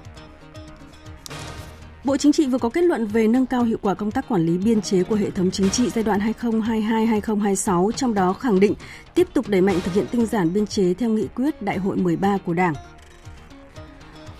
Bộ 2.04 2.16
Chính 2.16 2.32
trị 2.32 2.46
vừa 2.46 2.58
có 2.58 2.68
kết 2.68 2.82
luận 2.82 3.06
về 3.06 3.28
nâng 3.28 3.46
cao 3.46 3.64
hiệu 3.64 3.78
quả 3.82 3.94
công 3.94 4.10
tác 4.10 4.28
quản 4.28 4.46
lý 4.46 4.58
biên 4.58 4.82
chế 4.82 5.02
của 5.02 5.14
hệ 5.14 5.30
thống 5.30 5.50
chính 5.50 5.70
trị 5.70 5.90
giai 5.90 6.04
đoạn 6.04 6.20
2022-2026, 6.40 7.90
trong 7.90 8.14
đó 8.14 8.32
khẳng 8.32 8.60
định 8.60 8.74
tiếp 9.14 9.28
tục 9.34 9.48
đẩy 9.48 9.60
mạnh 9.60 9.80
thực 9.84 9.94
hiện 9.94 10.06
tinh 10.10 10.26
giản 10.26 10.52
biên 10.52 10.66
chế 10.66 10.94
theo 10.94 11.10
nghị 11.10 11.26
quyết 11.34 11.62
Đại 11.62 11.78
hội 11.78 11.96
13 11.96 12.38
của 12.46 12.54
Đảng. 12.54 12.74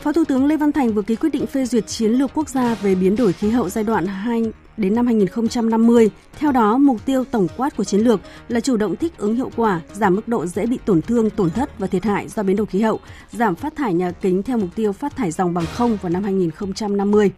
Phó 0.00 0.12
Thủ 0.12 0.24
tướng 0.24 0.46
Lê 0.46 0.56
Văn 0.56 0.72
Thành 0.72 0.94
vừa 0.94 1.02
ký 1.02 1.16
quyết 1.16 1.30
định 1.30 1.46
phê 1.46 1.64
duyệt 1.64 1.86
chiến 1.86 2.12
lược 2.12 2.30
quốc 2.34 2.48
gia 2.48 2.74
về 2.74 2.94
biến 2.94 3.16
đổi 3.16 3.32
khí 3.32 3.50
hậu 3.50 3.68
giai 3.68 3.84
đoạn 3.84 4.06
2 4.06 4.42
đến 4.76 4.94
năm 4.94 5.06
2050. 5.06 6.10
Theo 6.38 6.52
đó, 6.52 6.78
mục 6.78 7.04
tiêu 7.04 7.24
tổng 7.24 7.46
quát 7.56 7.76
của 7.76 7.84
chiến 7.84 8.00
lược 8.00 8.20
là 8.48 8.60
chủ 8.60 8.76
động 8.76 8.96
thích 8.96 9.12
ứng 9.16 9.34
hiệu 9.34 9.50
quả, 9.56 9.80
giảm 9.92 10.14
mức 10.14 10.28
độ 10.28 10.46
dễ 10.46 10.66
bị 10.66 10.78
tổn 10.84 11.02
thương, 11.02 11.30
tổn 11.30 11.50
thất 11.50 11.78
và 11.78 11.86
thiệt 11.86 12.04
hại 12.04 12.28
do 12.28 12.42
biến 12.42 12.56
đổi 12.56 12.66
khí 12.66 12.80
hậu, 12.80 13.00
giảm 13.30 13.54
phát 13.54 13.76
thải 13.76 13.94
nhà 13.94 14.10
kính 14.10 14.42
theo 14.42 14.58
mục 14.58 14.70
tiêu 14.74 14.92
phát 14.92 15.16
thải 15.16 15.30
dòng 15.30 15.54
bằng 15.54 15.66
không 15.74 15.98
vào 16.02 16.10
năm 16.12 16.22
2050. 16.22 17.30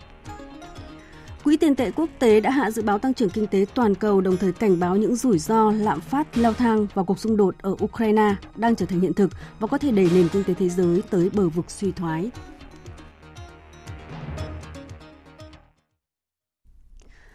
Quỹ 1.46 1.56
tiền 1.56 1.74
tệ 1.74 1.90
quốc 1.90 2.10
tế 2.18 2.40
đã 2.40 2.50
hạ 2.50 2.70
dự 2.70 2.82
báo 2.82 2.98
tăng 2.98 3.14
trưởng 3.14 3.30
kinh 3.30 3.46
tế 3.46 3.66
toàn 3.74 3.94
cầu 3.94 4.20
đồng 4.20 4.36
thời 4.36 4.52
cảnh 4.52 4.80
báo 4.80 4.96
những 4.96 5.16
rủi 5.16 5.38
ro 5.38 5.72
lạm 5.72 6.00
phát 6.00 6.38
leo 6.38 6.52
thang 6.52 6.86
và 6.94 7.02
cuộc 7.02 7.18
xung 7.18 7.36
đột 7.36 7.54
ở 7.62 7.76
Ukraine 7.84 8.34
đang 8.56 8.76
trở 8.76 8.86
thành 8.86 9.00
hiện 9.00 9.14
thực 9.14 9.30
và 9.58 9.66
có 9.66 9.78
thể 9.78 9.90
đẩy 9.90 10.08
nền 10.14 10.28
kinh 10.32 10.44
tế 10.44 10.54
thế 10.54 10.68
giới 10.68 11.02
tới 11.10 11.30
bờ 11.34 11.48
vực 11.48 11.70
suy 11.70 11.92
thoái. 11.92 12.30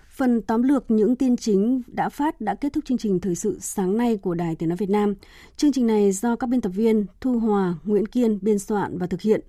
Phần 0.10 0.42
tóm 0.42 0.64
lược 0.64 0.92
những 0.92 1.16
tin 1.16 1.38
chính 1.38 1.82
đã 1.88 2.10
phát 2.10 2.42
đã 2.42 2.56
kết 2.56 2.74
thúc 2.74 2.86
chương 2.86 2.98
trình 2.98 3.20
thời 3.20 3.36
sự 3.36 3.58
sáng 3.62 3.98
nay 3.98 4.18
của 4.18 4.34
Đài 4.34 4.56
Tiếng 4.56 4.70
Nói 4.70 4.78
Việt 4.78 4.90
Nam. 4.90 5.16
Chương 5.58 5.72
trình 5.72 5.88
này 5.88 6.12
do 6.12 6.36
các 6.36 6.48
biên 6.48 6.62
tập 6.62 6.70
viên 6.70 7.06
Thu 7.22 7.40
Hòa, 7.40 7.76
Nguyễn 7.84 8.06
Kiên 8.06 8.40
biên 8.42 8.60
soạn 8.60 8.98
và 8.98 9.08
thực 9.08 9.22
hiện 9.22 9.42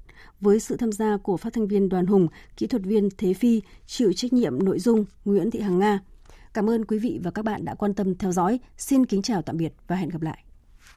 với 0.42 0.60
sự 0.60 0.76
tham 0.76 0.92
gia 0.92 1.16
của 1.16 1.36
phát 1.36 1.52
thanh 1.52 1.68
viên 1.68 1.88
Đoàn 1.88 2.06
Hùng, 2.06 2.28
kỹ 2.56 2.66
thuật 2.66 2.82
viên 2.82 3.08
Thế 3.18 3.34
Phi, 3.34 3.62
chịu 3.86 4.12
trách 4.12 4.32
nhiệm 4.32 4.64
nội 4.64 4.78
dung 4.78 5.04
Nguyễn 5.24 5.50
Thị 5.50 5.60
Hằng 5.60 5.78
Nga. 5.78 6.00
Cảm 6.54 6.70
ơn 6.70 6.84
quý 6.84 6.98
vị 6.98 7.20
và 7.22 7.30
các 7.30 7.44
bạn 7.44 7.64
đã 7.64 7.74
quan 7.74 7.94
tâm 7.94 8.14
theo 8.14 8.32
dõi. 8.32 8.60
Xin 8.76 9.06
kính 9.06 9.22
chào 9.22 9.42
tạm 9.42 9.56
biệt 9.56 9.72
và 9.86 9.96
hẹn 9.96 10.08
gặp 10.08 10.22
lại. 10.22 10.44